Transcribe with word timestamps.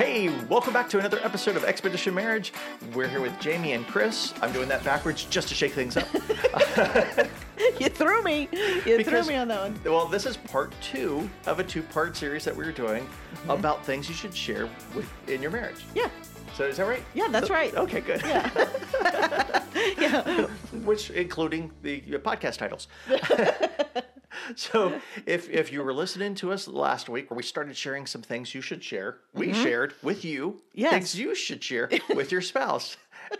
Hey, 0.00 0.30
welcome 0.46 0.72
back 0.72 0.88
to 0.90 0.98
another 0.98 1.20
episode 1.22 1.56
of 1.56 1.64
Expedition 1.64 2.14
Marriage. 2.14 2.54
We're 2.94 3.06
here 3.06 3.20
with 3.20 3.38
Jamie 3.38 3.74
and 3.74 3.86
Chris. 3.86 4.32
I'm 4.40 4.50
doing 4.50 4.66
that 4.70 4.82
backwards 4.82 5.24
just 5.24 5.48
to 5.48 5.54
shake 5.54 5.74
things 5.74 5.94
up. 5.98 6.08
you 7.78 7.90
threw 7.90 8.22
me. 8.22 8.48
You 8.86 8.96
Because- 8.96 9.26
threw 9.26 9.34
me 9.34 9.38
on 9.38 9.48
that 9.48 9.60
one. 9.60 9.78
Well, 9.84 10.06
this 10.06 10.24
is 10.24 10.38
part 10.38 10.72
two 10.80 11.28
of 11.44 11.60
a 11.60 11.64
two-part 11.64 12.16
series 12.16 12.46
that 12.46 12.56
we 12.56 12.64
were 12.64 12.72
doing 12.72 13.04
Mm-hmm. 13.04 13.50
about 13.50 13.84
things 13.84 14.08
you 14.08 14.14
should 14.14 14.34
share 14.34 14.70
with 14.94 15.06
in 15.28 15.42
your 15.42 15.50
marriage. 15.50 15.84
Yeah. 15.94 16.08
So 16.56 16.64
is 16.64 16.78
that 16.78 16.86
right? 16.86 17.02
Yeah, 17.14 17.28
that's 17.28 17.48
So- 17.48 17.54
right. 17.54 17.74
Okay, 17.74 18.00
good. 18.00 18.22
Yeah. 18.24 18.48
Which 20.82 21.10
including 21.10 21.72
the 21.82 22.00
podcast 22.00 22.56
titles. 22.56 22.88
so 24.56 25.00
if 25.26 25.48
if 25.50 25.72
you 25.72 25.82
were 25.82 25.92
listening 25.92 26.34
to 26.36 26.52
us 26.52 26.66
last 26.68 27.08
week 27.08 27.30
where 27.30 27.36
we 27.36 27.42
started 27.42 27.76
sharing 27.76 28.06
some 28.06 28.22
things 28.22 28.54
you 28.54 28.60
should 28.60 28.82
share, 28.82 29.18
we 29.34 29.52
shared 29.52 29.94
with 30.02 30.24
you 30.24 30.40
Mm-hmm. 30.50 30.80
Yes. 30.80 30.92
things 30.92 31.18
you 31.18 31.34
should 31.34 31.62
share 31.62 31.90
with 32.14 32.30
your 32.32 32.40
spouse. 32.40 32.96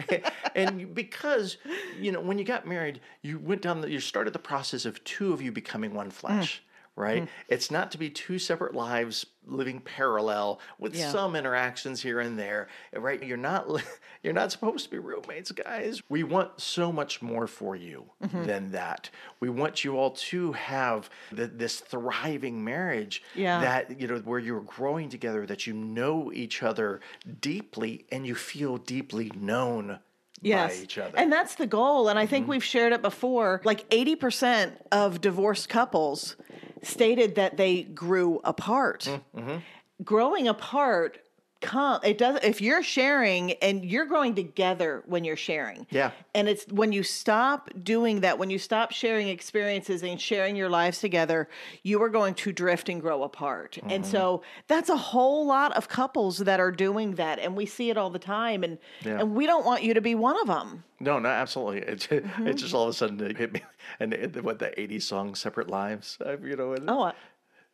and 0.55 0.95
because 0.95 1.57
you 1.99 2.13
know 2.13 2.21
when 2.21 2.39
you 2.39 2.45
got 2.45 2.67
married, 2.67 3.01
you 3.23 3.39
went 3.39 3.63
down 3.63 3.81
the, 3.81 3.91
you 3.91 4.01
started 4.01 4.33
the 4.33 4.39
process 4.39 4.85
of 4.85 5.03
two 5.05 5.33
of 5.33 5.41
you 5.41 5.51
becoming 5.53 5.95
one 5.95 6.11
flesh. 6.11 6.57
Mm. 6.57 6.70
Right? 7.01 7.29
It's 7.49 7.71
not 7.71 7.91
to 7.93 7.99
be 7.99 8.11
two 8.11 8.39
separate 8.39 8.75
lives 8.75 9.27
living 9.47 9.81
parallel 9.81 10.61
with 10.79 10.95
Yeah. 10.95 11.11
some 11.11 11.35
interactions 11.35 12.03
here 12.03 12.21
and 12.21 12.39
there. 12.39 12.69
Right? 12.95 13.23
You're 13.23 13.37
not 13.37 13.67
you're 14.23 14.33
not 14.35 14.53
supposed 14.53 14.85
to 14.85 14.91
be 14.91 14.99
roommates, 14.99 15.51
guys. 15.53 16.03
We 16.09 16.23
want 16.23 16.61
so 16.61 16.93
much 16.93 17.23
more 17.23 17.47
for 17.47 17.75
you 17.75 18.05
Mm-hmm. 18.23 18.45
than 18.45 18.71
that. 18.73 19.09
We 19.41 19.49
want 19.49 19.83
you 19.83 19.97
all 19.99 20.11
to 20.11 20.53
have 20.53 21.09
th- 21.35 21.53
this 21.55 21.81
thriving 21.81 22.63
marriage 22.63 23.23
Yeah. 23.35 23.61
that 23.61 23.99
you 24.01 24.07
know 24.07 24.19
where 24.19 24.39
you're 24.39 24.61
growing 24.61 25.09
together, 25.09 25.47
that 25.47 25.67
you 25.67 25.73
know 25.73 26.31
each 26.33 26.63
other 26.63 27.01
deeply 27.41 28.05
and 28.13 28.27
you 28.27 28.35
feel 28.35 28.77
deeply 28.77 29.31
known 29.35 29.99
by 30.43 30.73
each 30.83 30.97
other. 30.99 31.11
Mm-hmm. 31.11 31.19
And 31.19 31.33
that's 31.33 31.55
the 31.57 31.67
goal. 31.67 32.09
And 32.09 32.19
I 32.19 32.25
think 32.27 32.49
we've 32.49 32.65
shared 32.65 32.93
it 32.95 33.03
before. 33.03 33.61
Like 33.65 33.89
80% 33.91 34.73
of 34.91 35.21
divorced 35.21 35.69
couples 35.69 36.37
stated 36.83 37.35
that 37.37 37.57
they 37.57 37.83
grew 37.83 38.41
apart. 38.45 39.09
Mm-hmm. 39.37 39.59
Growing 40.03 40.49
apart 40.49 41.19
come 41.61 42.01
it 42.03 42.17
does 42.19 42.39
if 42.43 42.61
you're 42.61 42.83
sharing 42.83 43.53
and 43.55 43.85
you're 43.85 44.07
growing 44.07 44.35
together 44.35 45.03
when 45.07 45.25
you're 45.25 45.37
sharing. 45.37 45.87
Yeah. 45.91 46.11
And 46.35 46.49
it's 46.49 46.65
when 46.69 46.93
you 46.93 47.03
stop 47.03 47.71
doing 47.83 48.21
that, 48.21 48.39
when 48.39 48.51
you 48.51 48.59
stop 48.59 48.93
sharing 48.93 49.29
experiences 49.29 50.03
and 50.03 50.21
sharing 50.21 50.57
your 50.57 50.71
lives 50.71 51.01
together, 51.01 51.49
you 51.83 52.03
are 52.03 52.09
going 52.09 52.35
to 52.35 52.53
drift 52.53 52.89
and 52.89 53.01
grow 53.01 53.23
apart. 53.23 53.79
And 53.83 54.03
Mm-hmm. 54.05 54.11
so 54.11 54.43
that's 54.69 54.89
a 54.89 54.97
whole 54.97 55.47
lot 55.47 55.77
of 55.77 55.89
couples 55.89 56.39
that 56.39 56.61
are 56.61 56.71
doing 56.73 57.15
that 57.17 57.39
and 57.39 57.57
we 57.57 57.67
see 57.67 57.91
it 57.91 57.97
all 57.97 58.11
the 58.11 58.19
time 58.19 58.65
and 58.65 58.79
Yeah. 59.05 59.19
and 59.21 59.35
we 59.35 59.47
don't 59.47 59.65
want 59.67 59.83
you 59.83 59.95
to 59.95 60.01
be 60.01 60.15
one 60.15 60.41
of 60.41 60.47
them. 60.47 60.85
No, 61.01 61.19
no, 61.19 61.29
absolutely. 61.29 61.79
it's 61.93 62.07
Mm-hmm. 62.07 62.47
it 62.47 62.55
just 62.55 62.75
all 62.75 62.85
of 62.85 62.91
a 62.91 62.93
sudden 62.93 63.21
it 63.21 63.37
hit 63.37 63.53
me. 63.53 63.63
And 63.99 64.13
it, 64.15 64.43
what 64.45 64.59
the 64.59 64.67
'80s 64.79 65.03
song 65.03 65.35
"Separate 65.35 65.69
Lives," 65.69 66.17
uh, 66.25 66.37
you 66.39 66.55
know. 66.57 66.75
and- 66.75 66.89
Oh, 66.89 67.13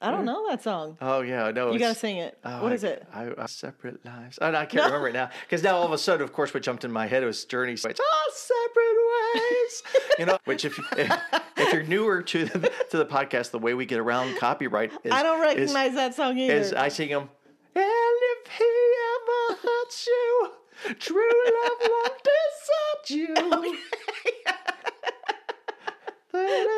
I, 0.01 0.11
don't 0.11 0.23
mm. 0.23 0.27
know 0.27 0.49
that 0.49 0.63
song. 0.63 0.99
Oh 1.01 1.23
yeah, 1.23 1.51
no. 1.51 1.73
You 1.73 1.79
got 1.79 1.95
to 1.95 1.99
sing 1.99 2.19
it. 2.19 2.39
oh, 2.45 2.63
what 2.63 2.73
I- 2.73 2.75
is 2.75 2.85
it? 2.85 3.07
I, 3.13 3.31
I, 3.39 3.47
separate 3.47 4.05
lives. 4.05 4.39
Oh, 4.41 4.47
I, 4.47 4.63
I 4.63 4.67
can't 4.67 4.85
remember 4.85 5.09
it 5.09 5.15
now 5.15 5.31
because 5.43 5.63
now 5.63 5.77
all 5.77 5.85
of 5.85 5.93
a 5.93 5.99
sudden, 5.99 6.23
of 6.23 6.33
course, 6.33 6.53
what 6.53 6.63
jumped 6.63 6.85
in 6.85 6.93
my 6.93 7.07
head 7.07 7.25
was 7.25 7.45
Journey. 7.45 7.73
It's 7.73 7.85
all 7.85 7.95
separate 8.33 8.97
ways. 9.35 9.83
you 10.19 10.27
know, 10.27 10.39
which 10.45 10.65
if 10.65 10.79
if, 10.99 11.13
if 11.57 11.73
you're 11.73 11.83
newer 11.83 12.23
to 12.23 12.45
the, 12.45 12.71
to 12.91 12.99
the 12.99 13.07
podcast, 13.07 13.51
the 13.51 13.59
way 13.59 13.75
we 13.75 13.87
get 13.87 13.99
around 13.99 14.37
copyright 14.39 14.93
is 15.03 15.13
I 15.13 15.23
don't 15.23 15.39
is- 15.39 15.57
recognize 15.57 15.95
that 15.95 16.15
song 16.15 16.37
either. 16.39 16.55
is 16.55 16.73
I 16.73 16.89
sing 16.89 17.11
them. 17.11 17.31
And 17.75 17.85
if 17.85 18.53
he 18.53 18.95
ever 19.17 19.61
hurts 19.63 20.07
you, 20.07 20.51
true 20.99 21.31
love 21.47 21.91
won't 21.91 22.13
desert 22.23 23.11
you. 23.11 23.35
Oh 23.39 23.77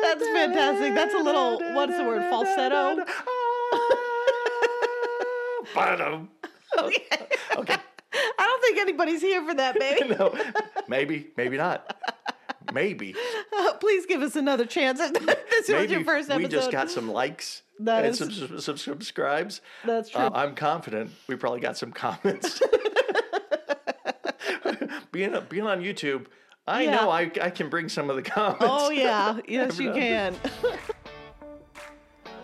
That's 0.01 0.23
fantastic. 0.23 0.95
That's 0.95 1.13
a 1.13 1.17
little- 1.19 1.59
what's 1.73 1.95
the 1.97 2.03
word, 2.03 2.23
falsetto? 2.29 3.03
Ba-dum. 5.75 6.29
okay. 6.79 7.27
Okay. 7.55 7.75
I 8.11 8.45
don't 8.45 8.61
think 8.61 8.79
anybody's 8.79 9.21
here 9.21 9.45
for 9.45 9.53
that, 9.55 9.77
baby. 9.79 10.15
No, 10.17 10.35
maybe, 10.87 11.27
maybe 11.37 11.57
not. 11.57 11.95
Maybe. 12.73 13.15
Please 13.79 14.05
give 14.05 14.21
us 14.21 14.35
another 14.35 14.65
chance. 14.65 14.99
this 15.49 15.69
was 15.69 15.89
your 15.91 16.03
first 16.03 16.29
episode. 16.29 16.37
we 16.43 16.47
just 16.47 16.71
got 16.71 16.89
some 16.89 17.11
likes 17.11 17.61
That 17.79 18.05
and 18.05 18.11
is- 18.13 18.17
some, 18.17 18.31
some, 18.31 18.59
some 18.59 18.77
subscribes. 18.77 19.61
That's 19.85 20.09
true. 20.09 20.21
Uh, 20.21 20.31
I'm 20.33 20.55
confident 20.55 21.11
we 21.27 21.35
probably 21.35 21.59
got 21.61 21.77
some 21.77 21.91
comments. 21.91 22.61
being 25.11 25.35
being 25.49 25.65
on 25.67 25.81
YouTube, 25.81 26.25
I 26.69 26.83
Yeah. 26.83 26.91
know 26.95 27.09
I, 27.09 27.31
I 27.41 27.49
can 27.49 27.69
bring 27.69 27.89
some 27.89 28.09
of 28.09 28.15
the 28.15 28.21
comments. 28.31 28.63
Oh 28.67 28.89
yeah, 28.91 29.39
yes 29.47 29.79
you 29.79 29.91
can. 29.91 30.35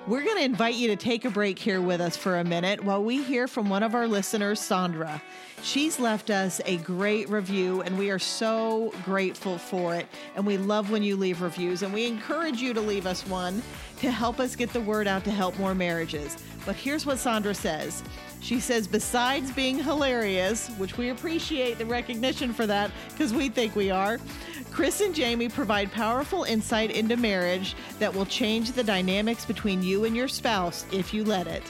We're 0.07 0.23
going 0.23 0.37
to 0.37 0.43
invite 0.43 0.75
you 0.75 0.89
to 0.89 0.95
take 0.95 1.25
a 1.25 1.31
break 1.31 1.57
here 1.57 1.81
with 1.81 1.99
us 1.99 2.15
for 2.15 2.37
a 2.37 2.43
minute 2.43 2.83
while 2.83 3.03
we 3.03 3.23
hear 3.23 3.47
from 3.47 3.69
one 3.69 3.81
of 3.81 3.95
our 3.95 4.07
listeners, 4.07 4.59
Sandra. 4.59 5.19
She's 5.63 5.99
left 5.99 6.29
us 6.29 6.61
a 6.65 6.77
great 6.77 7.27
review, 7.27 7.81
and 7.81 7.97
we 7.97 8.11
are 8.11 8.19
so 8.19 8.93
grateful 9.03 9.57
for 9.57 9.95
it. 9.95 10.05
And 10.35 10.45
we 10.45 10.57
love 10.59 10.91
when 10.91 11.01
you 11.01 11.15
leave 11.15 11.41
reviews, 11.41 11.81
and 11.81 11.91
we 11.91 12.05
encourage 12.05 12.61
you 12.61 12.71
to 12.75 12.81
leave 12.81 13.07
us 13.07 13.25
one 13.25 13.63
to 13.97 14.11
help 14.11 14.39
us 14.39 14.55
get 14.55 14.71
the 14.73 14.81
word 14.81 15.07
out 15.07 15.23
to 15.23 15.31
help 15.31 15.57
more 15.57 15.73
marriages. 15.73 16.37
But 16.67 16.75
here's 16.75 17.07
what 17.07 17.17
Sandra 17.17 17.55
says. 17.55 18.03
She 18.45 18.59
says, 18.59 18.85
besides 18.85 19.51
being 19.51 19.79
hilarious, 19.79 20.69
which 20.77 20.99
we 20.99 21.09
appreciate 21.09 21.79
the 21.79 21.85
recognition 21.87 22.53
for 22.53 22.67
that 22.67 22.91
because 23.09 23.33
we 23.33 23.49
think 23.49 23.75
we 23.75 23.89
are, 23.89 24.19
Chris 24.69 25.01
and 25.01 25.15
Jamie 25.15 25.49
provide 25.49 25.91
powerful 25.91 26.43
insight 26.43 26.91
into 26.91 27.17
marriage 27.17 27.75
that 27.97 28.13
will 28.13 28.27
change 28.27 28.73
the 28.73 28.83
dynamics 28.83 29.45
between 29.45 29.81
you 29.81 30.05
and 30.05 30.15
your 30.15 30.27
spouse 30.27 30.85
if 30.91 31.11
you 31.11 31.23
let 31.23 31.47
it. 31.47 31.63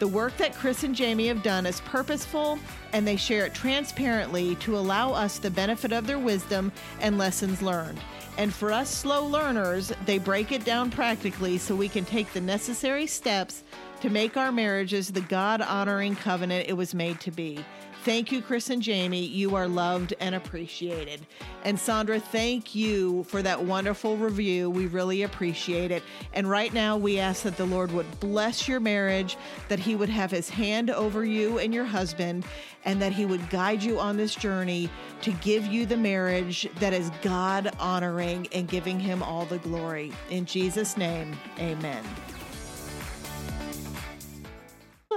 The 0.00 0.06
work 0.06 0.36
that 0.36 0.54
Chris 0.54 0.84
and 0.84 0.94
Jamie 0.94 1.28
have 1.28 1.42
done 1.42 1.64
is 1.64 1.80
purposeful 1.80 2.58
and 2.92 3.08
they 3.08 3.16
share 3.16 3.46
it 3.46 3.54
transparently 3.54 4.54
to 4.56 4.76
allow 4.76 5.14
us 5.14 5.38
the 5.38 5.50
benefit 5.50 5.92
of 5.92 6.06
their 6.06 6.18
wisdom 6.18 6.72
and 7.00 7.16
lessons 7.16 7.62
learned. 7.62 7.98
And 8.36 8.52
for 8.52 8.70
us 8.70 8.90
slow 8.90 9.24
learners, 9.26 9.94
they 10.04 10.18
break 10.18 10.52
it 10.52 10.66
down 10.66 10.90
practically 10.90 11.56
so 11.56 11.74
we 11.74 11.88
can 11.88 12.04
take 12.04 12.34
the 12.34 12.40
necessary 12.42 13.06
steps 13.06 13.64
to 13.98 14.10
make 14.10 14.36
our 14.36 14.52
marriages 14.52 15.10
the 15.10 15.20
God 15.22 15.60
honoring 15.60 16.16
covenant 16.16 16.68
it 16.68 16.74
was 16.74 16.94
made 16.94 17.20
to 17.20 17.30
be. 17.30 17.64
Thank 18.04 18.30
you, 18.30 18.40
Chris 18.40 18.70
and 18.70 18.80
Jamie. 18.80 19.26
You 19.26 19.56
are 19.56 19.66
loved 19.66 20.14
and 20.20 20.34
appreciated. 20.34 21.26
And 21.64 21.78
Sandra, 21.78 22.20
thank 22.20 22.74
you 22.74 23.24
for 23.24 23.42
that 23.42 23.64
wonderful 23.64 24.16
review. 24.16 24.70
We 24.70 24.86
really 24.86 25.24
appreciate 25.24 25.90
it. 25.90 26.02
And 26.32 26.48
right 26.48 26.72
now, 26.72 26.96
we 26.96 27.18
ask 27.18 27.42
that 27.42 27.56
the 27.56 27.66
Lord 27.66 27.90
would 27.92 28.20
bless 28.20 28.68
your 28.68 28.78
marriage, 28.78 29.36
that 29.68 29.80
He 29.80 29.96
would 29.96 30.08
have 30.08 30.30
His 30.30 30.48
hand 30.48 30.90
over 30.90 31.24
you 31.24 31.58
and 31.58 31.74
your 31.74 31.84
husband, 31.84 32.46
and 32.84 33.02
that 33.02 33.12
He 33.12 33.26
would 33.26 33.50
guide 33.50 33.82
you 33.82 33.98
on 33.98 34.16
this 34.16 34.34
journey 34.34 34.88
to 35.22 35.32
give 35.32 35.66
you 35.66 35.84
the 35.84 35.96
marriage 35.96 36.68
that 36.78 36.92
is 36.92 37.10
God 37.20 37.72
honoring 37.80 38.46
and 38.52 38.68
giving 38.68 39.00
Him 39.00 39.22
all 39.24 39.44
the 39.44 39.58
glory. 39.58 40.12
In 40.30 40.46
Jesus' 40.46 40.96
name, 40.96 41.36
amen. 41.58 42.04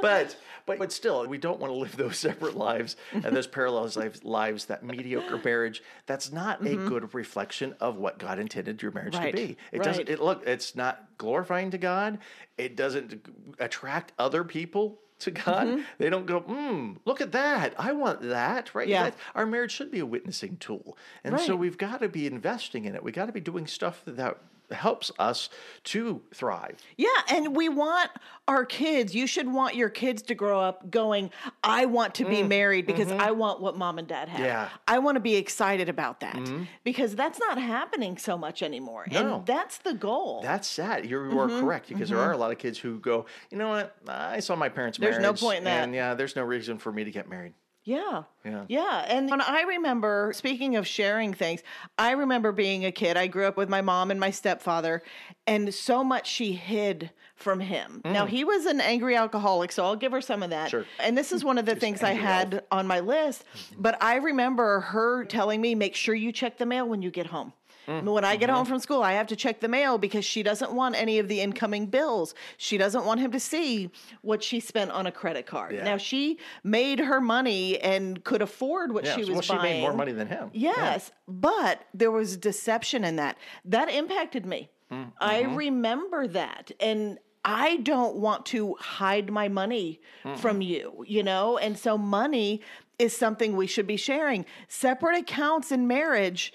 But 0.01 0.35
but 0.65 0.79
but 0.79 0.91
still, 0.91 1.25
we 1.27 1.37
don't 1.37 1.59
want 1.59 1.71
to 1.71 1.77
live 1.77 1.95
those 1.97 2.17
separate 2.17 2.55
lives 2.55 2.95
and 3.13 3.35
those 3.35 3.47
parallel 3.47 3.83
lives, 3.95 4.23
lives. 4.23 4.65
That 4.65 4.83
mediocre 4.83 5.39
marriage. 5.43 5.83
That's 6.05 6.31
not 6.31 6.65
a 6.65 6.75
good 6.75 7.13
reflection 7.13 7.75
of 7.79 7.97
what 7.97 8.19
God 8.19 8.39
intended 8.39 8.81
your 8.81 8.91
marriage 8.91 9.13
Mm-hmm. 9.13 9.23
Right, 9.23 9.35
to 9.35 9.47
be. 9.47 9.57
It 9.71 9.79
right. 9.79 9.85
doesn't. 9.85 10.09
It 10.09 10.21
look. 10.21 10.43
It's 10.45 10.75
not 10.75 11.03
glorifying 11.17 11.71
to 11.71 11.77
God. 11.77 12.19
It 12.57 12.75
doesn't 12.75 13.25
attract 13.59 14.13
other 14.17 14.43
people 14.43 14.99
to 15.19 15.31
God. 15.31 15.83
They 15.97 16.09
don't 16.09 16.25
go, 16.25 16.39
hmm, 16.39 16.93
look 17.05 17.21
at 17.21 17.31
that. 17.31 17.73
I 17.77 17.93
want 17.93 18.21
that, 18.21 18.73
right? 18.75 18.87
Yeah. 18.87 19.03
That- 19.03 19.15
our 19.35 19.45
marriage 19.45 19.71
should 19.71 19.91
be 19.91 19.99
a 19.99 20.05
witnessing 20.05 20.57
tool. 20.57 20.97
And 21.23 21.39
so 21.39 21.55
we've 21.55 21.77
got 21.77 22.01
to 22.01 22.09
be 22.09 22.27
investing 22.27 22.85
in 22.85 22.95
it. 22.95 23.03
We've 23.03 23.13
got 23.13 23.27
to 23.27 23.31
be 23.31 23.39
doing 23.39 23.67
stuff 23.67 24.01
that 24.05 24.37
helps 24.73 25.11
us 25.19 25.49
to 25.85 26.21
thrive. 26.33 26.77
Yeah, 26.97 27.07
and 27.29 27.55
we 27.55 27.69
want 27.69 28.11
our 28.47 28.65
kids, 28.65 29.15
you 29.15 29.27
should 29.27 29.51
want 29.51 29.75
your 29.75 29.89
kids 29.89 30.21
to 30.23 30.35
grow 30.35 30.59
up 30.59 30.89
going, 30.89 31.31
I 31.63 31.85
want 31.85 32.15
to 32.15 32.25
be 32.25 32.43
married 32.43 32.85
because 32.85 33.11
I 33.11 33.31
want 33.31 33.61
what 33.61 33.77
mom 33.77 33.99
and 33.99 34.07
dad 34.07 34.29
have. 34.29 34.39
Mm, 34.39 34.43
mm-hmm. 34.43 34.45
Yeah. 34.45 34.65
Mm-hmm. 34.65 34.77
I 34.87 34.99
want 34.99 35.15
to 35.15 35.19
be 35.19 35.35
excited 35.35 35.89
about 35.89 36.19
that 36.21 36.39
because 36.83 37.15
that's 37.15 37.39
not 37.39 37.57
happening 37.57 38.17
so 38.17 38.37
much 38.37 38.61
anymore. 38.63 39.05
No. 39.09 39.35
And 39.37 39.45
that's 39.45 39.77
the 39.79 39.93
goal. 39.93 40.41
That's 40.41 40.67
sad. 40.67 41.05
You 41.09 41.17
are 41.17 41.51
Mm-hmm, 41.51 41.59
correct 41.61 41.89
because 41.89 42.09
there 42.09 42.19
are 42.19 42.31
a 42.31 42.37
lot 42.37 42.51
of 42.51 42.57
kids 42.57 42.77
who 42.77 42.99
go, 42.99 43.25
you 43.49 43.57
know 43.57 43.69
what? 43.69 43.95
I 44.07 44.39
saw 44.39 44.55
my 44.55 44.69
parents 44.69 44.97
There's 44.97 45.19
no 45.19 45.33
point 45.33 45.59
in 45.59 45.63
that." 45.65 45.83
And 45.83 45.95
yeah, 45.95 46.13
there's 46.13 46.35
no 46.35 46.43
reason 46.43 46.77
for 46.77 46.91
me 46.91 47.03
to 47.03 47.11
get 47.11 47.29
married. 47.29 47.53
Yeah. 47.83 48.23
Yeah. 48.45 48.65
Yeah. 48.67 49.05
And 49.07 49.29
when 49.29 49.41
I 49.41 49.63
remember, 49.63 50.31
speaking 50.35 50.75
of 50.75 50.85
sharing 50.87 51.33
things, 51.33 51.63
I 51.97 52.11
remember 52.11 52.51
being 52.51 52.85
a 52.85 52.91
kid. 52.91 53.17
I 53.17 53.27
grew 53.27 53.45
up 53.45 53.57
with 53.57 53.69
my 53.69 53.81
mom 53.81 54.11
and 54.11 54.19
my 54.19 54.31
stepfather, 54.31 55.01
and 55.47 55.73
so 55.73 56.03
much 56.03 56.27
she 56.27 56.53
hid 56.53 57.11
from 57.35 57.59
him. 57.59 58.01
Now, 58.05 58.27
he 58.27 58.43
was 58.43 58.67
an 58.67 58.79
angry 58.79 59.15
alcoholic, 59.15 59.71
so 59.71 59.83
I'll 59.83 59.95
give 59.95 60.11
her 60.11 60.21
some 60.21 60.43
of 60.43 60.51
that. 60.51 60.67
Mm. 60.67 60.71
Sure. 60.71 60.85
And 60.99 61.17
this 61.17 61.31
is 61.31 61.43
one 61.43 61.57
of 61.57 61.65
the 61.65 61.75
things 61.83 62.03
I 62.03 62.13
had 62.13 62.63
on 62.71 62.85
my 62.85 62.99
list. 62.99 63.43
But 63.77 64.01
I 64.01 64.17
remember 64.17 64.81
her 64.81 65.25
telling 65.25 65.59
me, 65.59 65.73
make 65.73 65.95
sure 65.95 66.13
you 66.13 66.31
check 66.31 66.59
the 66.59 66.67
mail 66.67 66.87
when 66.87 67.01
you 67.01 67.09
get 67.09 67.25
home. 67.25 67.53
Mm. 67.87 68.03
When 68.13 68.23
I 68.23 68.35
get 68.35 68.47
Mm-hmm. 68.49 68.55
home 68.57 68.65
from 68.65 68.79
school, 68.79 69.01
I 69.01 69.13
have 69.13 69.27
to 69.27 69.35
check 69.35 69.59
the 69.59 69.67
mail 69.67 69.97
because 69.97 70.23
she 70.23 70.43
doesn't 70.43 70.71
want 70.73 70.95
any 70.95 71.19
of 71.19 71.27
the 71.27 71.41
incoming 71.41 71.87
bills. 71.87 72.35
She 72.57 72.77
doesn't 72.77 73.05
want 73.05 73.19
him 73.19 73.31
to 73.31 73.39
see 73.39 73.89
what 74.21 74.43
she 74.43 74.59
spent 74.59 74.91
on 74.91 75.07
a 75.07 75.11
credit 75.11 75.45
card. 75.45 75.73
Yeah. 75.75 75.83
Now 75.83 75.97
she 75.97 76.37
made 76.63 76.99
her 76.99 77.19
money 77.19 77.79
and 77.79 78.23
could 78.23 78.41
afford 78.41 78.91
what 78.93 79.05
Yeah. 79.05 79.15
she 79.15 79.21
was 79.21 79.29
well, 79.29 79.41
she 79.41 79.53
buying. 79.53 79.63
made 79.77 79.81
more 79.81 79.93
money 79.93 80.11
than 80.11 80.27
him. 80.27 80.49
Yeah. 80.53 80.73
Yes, 80.77 81.11
but 81.27 81.85
there 81.93 82.11
was 82.11 82.37
deception 82.37 83.03
in 83.03 83.15
that. 83.17 83.37
That 83.65 83.89
impacted 83.89 84.45
me. 84.45 84.69
Mm-hmm. 84.91 85.09
I 85.19 85.41
remember 85.43 86.27
that. 86.27 86.71
And 86.79 87.17
I 87.43 87.77
don't 87.77 88.17
want 88.17 88.45
to 88.47 88.75
hide 88.79 89.31
my 89.31 89.47
money 89.47 90.01
from 90.37 90.61
you, 90.61 91.03
you 91.07 91.23
know? 91.23 91.57
And 91.57 91.75
so 91.79 91.97
money 91.97 92.61
is 92.99 93.17
something 93.17 93.55
we 93.55 93.65
should 93.65 93.87
be 93.87 93.97
sharing. 93.97 94.45
Separate 94.67 95.17
accounts 95.17 95.71
in 95.71 95.87
marriage, 95.87 96.53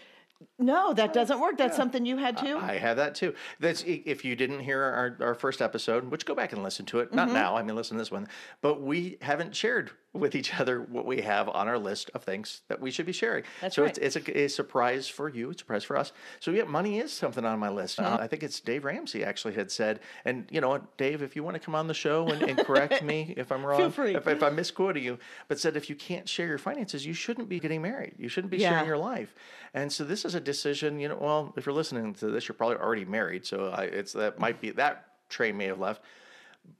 no, 0.58 0.92
that 0.94 1.12
doesn't 1.12 1.40
work. 1.40 1.56
That's 1.56 1.76
something 1.76 2.04
you 2.04 2.16
had 2.16 2.36
too. 2.36 2.58
I 2.58 2.78
have 2.78 2.96
that 2.96 3.14
too. 3.14 3.34
That's 3.60 3.82
if 3.86 4.24
you 4.24 4.36
didn't 4.36 4.60
hear 4.60 4.82
our, 4.82 5.16
our 5.20 5.34
first 5.34 5.62
episode, 5.62 6.10
which 6.10 6.26
go 6.26 6.34
back 6.34 6.52
and 6.52 6.62
listen 6.62 6.86
to 6.86 7.00
it. 7.00 7.08
Mm-hmm. 7.08 7.16
Not 7.16 7.30
now. 7.30 7.56
I 7.56 7.62
mean, 7.62 7.76
listen 7.76 7.96
to 7.96 8.00
this 8.00 8.10
one. 8.10 8.28
But 8.60 8.82
we 8.82 9.18
haven't 9.22 9.54
shared 9.54 9.90
with 10.16 10.34
each 10.34 10.58
other 10.58 10.80
what 10.80 11.06
we 11.06 11.20
have 11.22 11.48
on 11.48 11.68
our 11.68 11.78
list 11.78 12.10
of 12.14 12.22
things 12.24 12.62
that 12.68 12.80
we 12.80 12.90
should 12.90 13.06
be 13.06 13.12
sharing. 13.12 13.44
That's 13.60 13.76
so 13.76 13.82
right. 13.82 13.96
it's, 13.98 14.16
it's 14.16 14.28
a, 14.28 14.40
a 14.44 14.48
surprise 14.48 15.08
for 15.08 15.28
you. 15.28 15.50
It's 15.50 15.60
a 15.60 15.64
surprise 15.64 15.84
for 15.84 15.96
us. 15.96 16.12
So 16.40 16.50
yeah, 16.50 16.64
money 16.64 16.98
is 16.98 17.12
something 17.12 17.44
on 17.44 17.58
my 17.58 17.68
list. 17.68 18.00
Uh-huh. 18.00 18.16
Uh, 18.16 18.18
I 18.22 18.26
think 18.26 18.42
it's 18.42 18.60
Dave 18.60 18.84
Ramsey 18.84 19.24
actually 19.24 19.54
had 19.54 19.70
said, 19.70 20.00
and 20.24 20.46
you 20.50 20.60
know 20.60 20.68
what, 20.68 20.96
Dave, 20.96 21.22
if 21.22 21.36
you 21.36 21.42
want 21.42 21.54
to 21.54 21.60
come 21.60 21.74
on 21.74 21.86
the 21.86 21.94
show 21.94 22.28
and, 22.28 22.42
and 22.42 22.58
correct 22.58 23.02
me 23.02 23.34
if 23.36 23.52
I'm 23.52 23.64
wrong. 23.64 23.80
If, 23.80 24.26
if 24.26 24.42
I'm 24.42 24.56
misquoting 24.56 25.04
you, 25.04 25.18
but 25.48 25.58
said 25.58 25.76
if 25.76 25.88
you 25.88 25.96
can't 25.96 26.28
share 26.28 26.46
your 26.46 26.58
finances, 26.58 27.04
you 27.06 27.14
shouldn't 27.14 27.48
be 27.48 27.60
getting 27.60 27.82
married. 27.82 28.14
You 28.18 28.28
shouldn't 28.28 28.50
be 28.50 28.58
Yeah. 28.58 28.70
sharing 28.70 28.86
your 28.86 28.98
life. 28.98 29.34
And 29.74 29.92
so 29.92 30.04
this 30.04 30.24
is 30.24 30.34
a 30.34 30.40
decision. 30.40 30.98
You 30.98 31.08
know, 31.08 31.18
well, 31.20 31.52
if 31.56 31.66
you're 31.66 31.74
listening 31.74 32.14
to 32.14 32.30
this, 32.30 32.48
you're 32.48 32.54
probably 32.54 32.76
already 32.76 33.04
married. 33.04 33.44
So 33.46 33.70
I, 33.70 33.84
it's 33.84 34.12
that 34.14 34.38
might 34.38 34.60
be 34.60 34.70
that 34.72 35.06
train 35.28 35.56
may 35.56 35.66
have 35.66 35.78
left. 35.80 36.02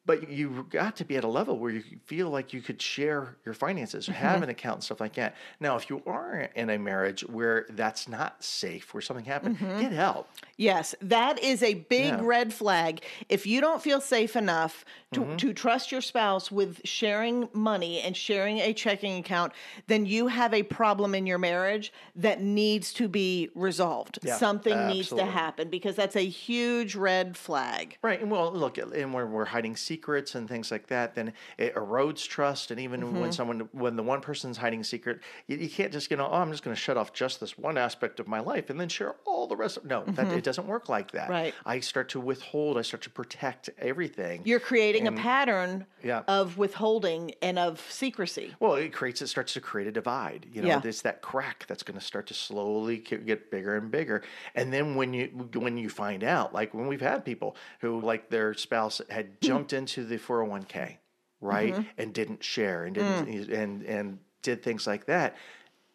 But 0.04 0.30
you've 0.30 0.70
got 0.70 0.94
to 0.96 1.04
be 1.04 1.16
at 1.16 1.24
a 1.24 1.28
level 1.28 1.58
where 1.58 1.72
you 1.72 1.82
feel 2.04 2.30
like 2.30 2.52
you 2.52 2.60
could 2.62 2.80
share 2.80 3.36
your 3.44 3.54
finances, 3.54 4.06
have 4.06 4.40
an 4.42 4.48
account, 4.48 4.76
and 4.76 4.84
stuff 4.84 5.00
like 5.00 5.14
that. 5.14 5.34
Now, 5.58 5.74
if 5.76 5.90
you 5.90 6.00
are 6.06 6.48
in 6.54 6.70
a 6.70 6.78
marriage 6.78 7.22
where 7.22 7.66
that's 7.70 8.06
not 8.08 8.42
safe, 8.44 8.94
where 8.94 9.00
something 9.00 9.24
happened, 9.24 9.58
get 9.58 9.90
help. 9.90 10.28
Yes, 10.56 10.94
that 11.02 11.42
is 11.42 11.62
a 11.62 11.74
big 11.74 12.14
Yeah. 12.14 12.20
red 12.22 12.54
flag. 12.54 13.02
If 13.28 13.46
you 13.46 13.60
don't 13.60 13.82
feel 13.82 14.00
safe 14.00 14.36
enough 14.36 14.84
to, 15.12 15.20
Mm-hmm. 15.20 15.36
to 15.36 15.52
trust 15.52 15.90
your 15.92 16.00
spouse 16.00 16.50
with 16.52 16.80
sharing 16.84 17.48
money 17.52 18.00
and 18.00 18.16
sharing 18.16 18.58
a 18.58 18.72
checking 18.72 19.18
account, 19.18 19.52
then 19.86 20.04
you 20.06 20.26
have 20.28 20.52
a 20.54 20.62
problem 20.62 21.14
in 21.14 21.26
your 21.26 21.38
marriage 21.38 21.92
that 22.14 22.40
needs 22.40 22.92
to 22.94 23.08
be 23.08 23.50
resolved. 23.54 24.18
Yeah, 24.22 24.36
Something 24.36 24.86
needs 24.88 25.08
to 25.10 25.24
happen 25.24 25.68
because 25.70 25.96
that's 25.96 26.16
a 26.16 26.26
huge 26.26 26.94
red 26.96 27.36
flag. 27.36 27.98
Right. 28.02 28.20
And 28.20 28.30
well, 28.30 28.52
look, 28.52 28.78
and 28.78 29.12
when 29.14 29.32
we're 29.32 29.44
hiding 29.46 29.75
secrets 29.76 30.34
and 30.34 30.49
things 30.49 30.70
like 30.70 30.87
that, 30.88 31.14
then 31.14 31.32
it 31.58 31.75
erodes 31.75 32.26
trust. 32.26 32.70
And 32.70 32.81
even 32.81 33.00
Mm-hmm. 33.02 33.20
when 33.20 33.32
someone, 33.32 33.69
when 33.73 33.94
the 33.96 34.02
one 34.02 34.20
person's 34.20 34.56
hiding 34.56 34.82
secret, 34.82 35.20
you, 35.46 35.56
you 35.58 35.69
can't 35.69 35.93
just, 35.93 36.11
you 36.11 36.17
know, 36.17 36.28
oh, 36.31 36.34
I'm 36.37 36.50
just 36.50 36.62
going 36.62 36.75
to 36.75 36.81
shut 36.81 36.96
off 36.96 37.12
just 37.12 37.40
this 37.40 37.56
one 37.58 37.76
aspect 37.78 38.19
of 38.20 38.26
my 38.26 38.40
life 38.40 38.70
and 38.70 38.81
then 38.81 38.88
share 38.88 39.14
all 39.25 39.46
the 39.46 39.56
rest. 39.56 39.76
Of, 39.76 39.84
no, 39.84 40.05
that, 40.06 40.32
it 40.32 40.43
doesn't 40.44 40.67
work 40.67 40.88
like 40.88 41.11
that. 41.12 41.25
Mm-hmm. 41.25 41.32
Right. 41.32 41.55
I 41.64 41.81
start 41.81 42.08
to 42.11 42.20
withhold. 42.20 42.78
I 42.78 42.82
start 42.82 43.02
to 43.02 43.11
protect 43.11 43.70
everything. 43.78 44.43
You're 44.44 44.61
creating 44.61 45.06
a 45.06 45.12
pattern 45.12 45.87
Yeah. 46.02 46.22
of 46.26 46.56
withholding 46.58 47.32
and 47.43 47.58
of 47.58 47.84
secrecy. 47.90 48.55
Well, 48.61 48.75
it 48.75 48.93
creates, 48.93 49.20
it 49.22 49.26
starts 49.29 49.52
to 49.55 49.61
create 49.61 49.87
a 49.88 49.93
divide. 49.93 50.46
You 50.52 50.62
know, 50.62 50.69
Yeah. 50.69 50.81
it's 50.84 51.02
that 51.02 51.22
crack 51.22 51.67
that's 51.69 51.82
going 51.82 51.99
to 51.99 52.05
start 52.05 52.26
to 52.29 52.34
slowly 52.34 52.99
get 52.99 53.50
bigger 53.50 53.76
and 53.76 53.90
bigger. 53.90 54.22
And 54.55 54.72
then 54.72 54.94
when 54.94 55.12
you 55.12 55.26
when 55.55 55.76
you 55.76 55.88
find 55.88 56.25
out, 56.25 56.55
like 56.55 56.72
when 56.75 56.87
we've 56.87 57.00
had 57.00 57.25
people 57.25 57.56
who 57.81 58.00
like 58.00 58.31
their 58.31 58.55
spouse 58.55 59.00
had 59.11 59.26
Hmm. 59.26 59.46
Jumped 59.68 59.72
into 59.72 60.04
the 60.04 60.16
four 60.18 60.38
hundred 60.40 60.50
one 60.50 60.62
k, 60.64 60.98
right, 61.40 61.74
Mm-hmm. 61.74 61.82
and 61.98 62.12
didn't 62.14 62.42
share 62.42 62.84
and 62.84 62.94
didn't 62.94 63.26
Hmm. 63.46 63.52
and 63.52 63.82
and 63.82 64.18
did 64.42 64.62
things 64.62 64.86
like 64.86 65.06
that. 65.06 65.36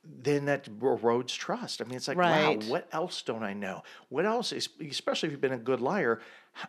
Then 0.03 0.45
that 0.45 0.65
erodes 0.79 1.37
trust. 1.37 1.79
I 1.79 1.85
mean, 1.85 1.95
it's 1.95 2.07
like, 2.07 2.17
Right. 2.17 2.57
wow, 2.57 2.67
what 2.69 2.87
else 2.91 3.21
don't 3.21 3.43
I 3.43 3.53
know? 3.53 3.83
What 4.09 4.25
else, 4.25 4.51
is, 4.51 4.67
especially 4.89 5.27
if 5.27 5.31
you've 5.31 5.41
been 5.41 5.53
a 5.53 5.59
good 5.59 5.79
liar, 5.79 6.21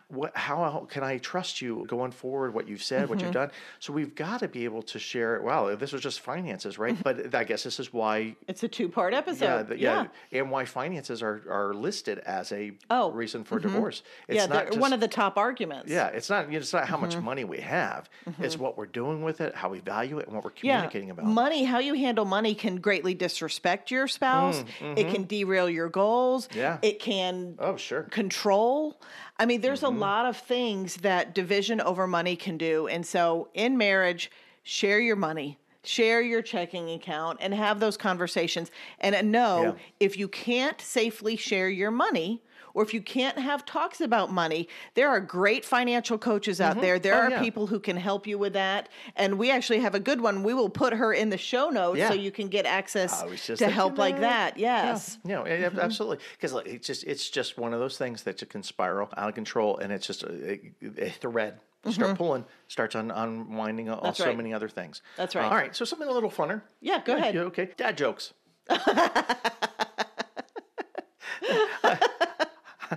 what, 0.07 0.35
how 0.35 0.87
can 0.89 1.03
I 1.03 1.17
trust 1.17 1.61
you 1.61 1.85
going 1.87 2.11
forward? 2.11 2.53
What 2.53 2.67
you've 2.67 2.81
said, 2.83 3.09
what 3.09 3.17
Mm-hmm. 3.19 3.25
you've 3.25 3.33
done. 3.33 3.51
So 3.79 3.93
we've 3.93 4.15
got 4.15 4.39
to 4.39 4.47
be 4.47 4.63
able 4.65 4.81
to 4.83 4.97
share. 4.97 5.41
Wow, 5.41 5.67
if 5.67 5.79
this 5.79 5.91
was 5.91 6.01
just 6.01 6.21
finances, 6.21 6.77
right? 6.79 6.97
but 7.03 7.35
I 7.35 7.43
guess 7.43 7.63
this 7.63 7.79
is 7.79 7.91
why, 7.93 8.35
It's 8.47 8.63
a 8.63 8.67
two 8.67 8.89
part 8.89 9.13
yeah, 9.13 9.19
episode. 9.19 9.67
the, 9.67 9.77
yeah, 9.77 10.07
and 10.31 10.49
why 10.49 10.65
finances 10.65 11.21
are 11.21 11.41
are 11.49 11.73
listed 11.73 12.19
as 12.19 12.51
a 12.51 12.71
Oh, 12.89 13.11
reason 13.11 13.43
for 13.43 13.59
divorce. 13.59 14.03
It's 14.27 14.37
Yeah, 14.37 14.45
not 14.47 14.67
just, 14.67 14.79
one 14.79 14.93
of 14.93 14.99
the 14.99 15.07
top 15.07 15.37
arguments. 15.37 15.91
yeah, 15.91 16.07
it's 16.07 16.29
not 16.29 16.51
it's 16.53 16.73
not 16.73 16.87
how 16.87 16.97
much 16.97 17.15
Mm-hmm. 17.15 17.25
money 17.25 17.43
we 17.43 17.59
have. 17.59 18.09
It's 18.39 18.57
what 18.57 18.77
we're 18.77 18.85
doing 18.87 19.21
with 19.23 19.41
it, 19.41 19.53
how 19.53 19.69
we 19.69 19.79
value 19.79 20.17
it, 20.19 20.25
and 20.27 20.35
what 20.35 20.43
we're 20.45 20.51
Yeah, 20.61 20.77
communicating 20.77 21.09
about. 21.11 21.25
money, 21.25 21.65
how 21.65 21.79
you 21.79 21.93
handle 21.93 22.25
money 22.25 22.55
can 22.55 22.77
greatly 22.77 23.13
disrespect 23.13 23.91
your 23.91 24.07
spouse. 24.07 24.63
It 24.81 25.09
can 25.09 25.25
derail 25.25 25.69
your 25.69 25.89
goals. 25.89 26.47
Mm, 26.47 26.55
Yeah. 26.55 26.77
It 26.81 26.99
can 26.99 27.55
oh, 27.59 27.75
sure. 27.77 28.03
control. 28.03 28.99
I 29.39 29.45
mean, 29.45 29.61
there's 29.61 29.81
Mm-hmm. 29.81 29.95
a 29.97 29.99
lot 29.99 30.25
of 30.25 30.37
things 30.37 30.97
that 30.97 31.33
division 31.33 31.81
over 31.81 32.07
money 32.07 32.35
can 32.35 32.57
do. 32.57 32.87
And 32.87 33.05
so 33.05 33.49
in 33.53 33.77
marriage, 33.77 34.31
share 34.63 34.99
your 34.99 35.15
money. 35.15 35.57
Share 35.83 36.21
your 36.21 36.41
checking 36.41 36.89
account 36.91 37.39
and 37.41 37.53
have 37.53 37.79
those 37.81 37.97
conversations. 37.97 38.71
And 38.99 39.15
uh, 39.15 39.21
know 39.21 39.61
Yeah. 39.63 39.73
if 39.99 40.17
you 40.17 40.27
can't 40.29 40.79
safely 40.79 41.35
share 41.35 41.69
your 41.69 41.91
money, 41.91 42.41
or 42.73 42.83
if 42.83 42.93
you 42.93 43.01
can't 43.01 43.37
have 43.37 43.65
talks 43.65 44.01
about 44.01 44.31
money, 44.31 44.67
there 44.95 45.09
are 45.09 45.19
great 45.19 45.63
financial 45.65 46.17
coaches 46.17 46.59
out 46.59 46.81
there. 46.81 46.97
There 46.99 47.13
Oh, 47.15 47.17
are 47.19 47.29
yeah. 47.31 47.39
people 47.41 47.67
who 47.67 47.79
can 47.79 47.97
help 47.97 48.25
you 48.27 48.37
with 48.37 48.53
that. 48.53 48.89
And 49.15 49.37
we 49.37 49.51
actually 49.51 49.79
have 49.79 49.93
a 49.95 49.99
good 49.99 50.21
one. 50.21 50.43
We 50.43 50.53
will 50.53 50.69
put 50.69 50.93
her 50.93 51.13
in 51.13 51.29
the 51.29 51.37
show 51.37 51.69
notes 51.69 51.99
Yeah. 51.99 52.09
so 52.09 52.15
you 52.15 52.31
can 52.31 52.47
get 52.47 52.65
access 52.65 53.21
I 53.21 53.25
was 53.25 53.45
just 53.45 53.59
to 53.59 53.69
help 53.69 53.97
like 53.97 54.15
that. 54.21 54.55
that. 54.55 54.59
Yes. 54.59 55.17
Yeah, 55.23 55.35
no, 55.37 55.43
Mm-hmm. 55.43 55.79
absolutely. 55.79 56.17
Because 56.39 56.53
it's 56.65 56.87
just 56.87 57.03
it's 57.03 57.29
just 57.29 57.57
one 57.57 57.73
of 57.73 57.79
those 57.79 57.97
things 57.97 58.23
that 58.23 58.41
you 58.41 58.47
can 58.47 58.63
spiral 58.63 59.09
out 59.17 59.29
of 59.29 59.35
control, 59.35 59.77
and 59.77 59.91
it's 59.93 60.07
just 60.07 60.23
a, 60.23 60.59
a, 60.97 61.09
thread. 61.09 61.59
Start 61.89 62.17
pulling, 62.17 62.45
starts 62.69 62.95
on 62.95 63.11
unwinding 63.11 63.87
Mm-hmm. 63.87 64.03
That's 64.05 64.17
so 64.17 64.25
right. 64.27 64.37
many 64.37 64.53
other 64.53 64.69
things. 64.69 65.01
That's 65.17 65.35
right. 65.35 65.43
all 65.45 65.55
right, 65.57 65.75
so 65.75 65.83
something 65.85 66.07
a 66.07 66.11
little 66.11 66.31
funner. 66.31 66.61
Yeah, 66.81 67.01
go 67.03 67.15
ahead. 67.17 67.35
Okay, 67.35 67.69
dad 67.77 67.97
jokes. 67.97 68.33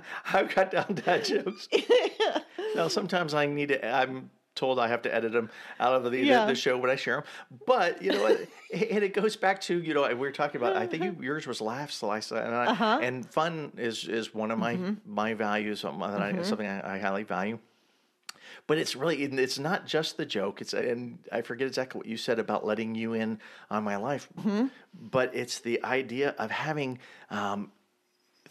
I've 0.32 0.54
got 0.54 0.70
down 0.70 0.94
dad 0.94 1.24
jokes. 1.24 1.68
now 2.74 2.88
sometimes 2.88 3.34
I 3.34 3.46
need 3.46 3.68
to. 3.68 3.86
I'm 3.86 4.30
told 4.54 4.78
I 4.78 4.88
have 4.88 5.02
to 5.02 5.14
edit 5.14 5.32
them 5.32 5.50
out 5.78 5.92
of 5.92 6.04
the, 6.04 6.08
the- 6.10 6.18
Yeah. 6.20 6.46
the, 6.46 6.54
show 6.54 6.78
when 6.78 6.90
I 6.90 6.96
share 6.96 7.16
them. 7.16 7.24
But 7.66 8.00
you 8.00 8.12
know 8.12 8.22
what? 8.22 8.40
and 8.72 9.04
it 9.04 9.12
goes 9.12 9.36
back 9.36 9.60
to 9.62 9.82
you 9.82 9.92
know 9.94 10.06
we 10.08 10.14
were 10.14 10.32
talking 10.32 10.60
about. 10.60 10.76
I 10.76 10.86
think 10.86 11.04
you, 11.04 11.16
yours 11.20 11.46
was 11.46 11.60
laughs, 11.60 12.02
Lisa, 12.02 12.36
and 12.36 12.54
I, 12.54 12.66
Uh-huh. 12.66 12.98
and 13.02 13.26
fun 13.30 13.72
is 13.76 14.06
is 14.08 14.34
one 14.34 14.50
of 14.50 14.58
my 14.58 14.76
Mm-hmm. 14.76 14.94
my 15.14 15.34
values. 15.34 15.80
Something 15.80 16.00
that 16.10 16.22
I, 16.22 16.42
something 16.42 16.66
I, 16.66 16.94
I 16.94 16.98
highly 16.98 17.22
value. 17.24 17.58
But 18.66 18.78
it's 18.78 18.96
really 18.96 19.22
it's 19.22 19.58
not 19.58 19.86
just 19.86 20.16
the 20.16 20.24
joke. 20.26 20.60
It's 20.60 20.72
and 20.72 21.18
I 21.30 21.42
forget 21.42 21.66
exactly 21.68 21.98
what 21.98 22.06
you 22.06 22.16
said 22.16 22.38
about 22.38 22.64
letting 22.64 22.94
you 22.94 23.12
in 23.12 23.38
on 23.70 23.84
my 23.84 23.96
life. 23.96 24.28
Mm-hmm. 24.38 24.66
But 24.94 25.34
it's 25.34 25.60
the 25.60 25.84
idea 25.84 26.34
of 26.38 26.50
having 26.50 26.98
um, 27.30 27.70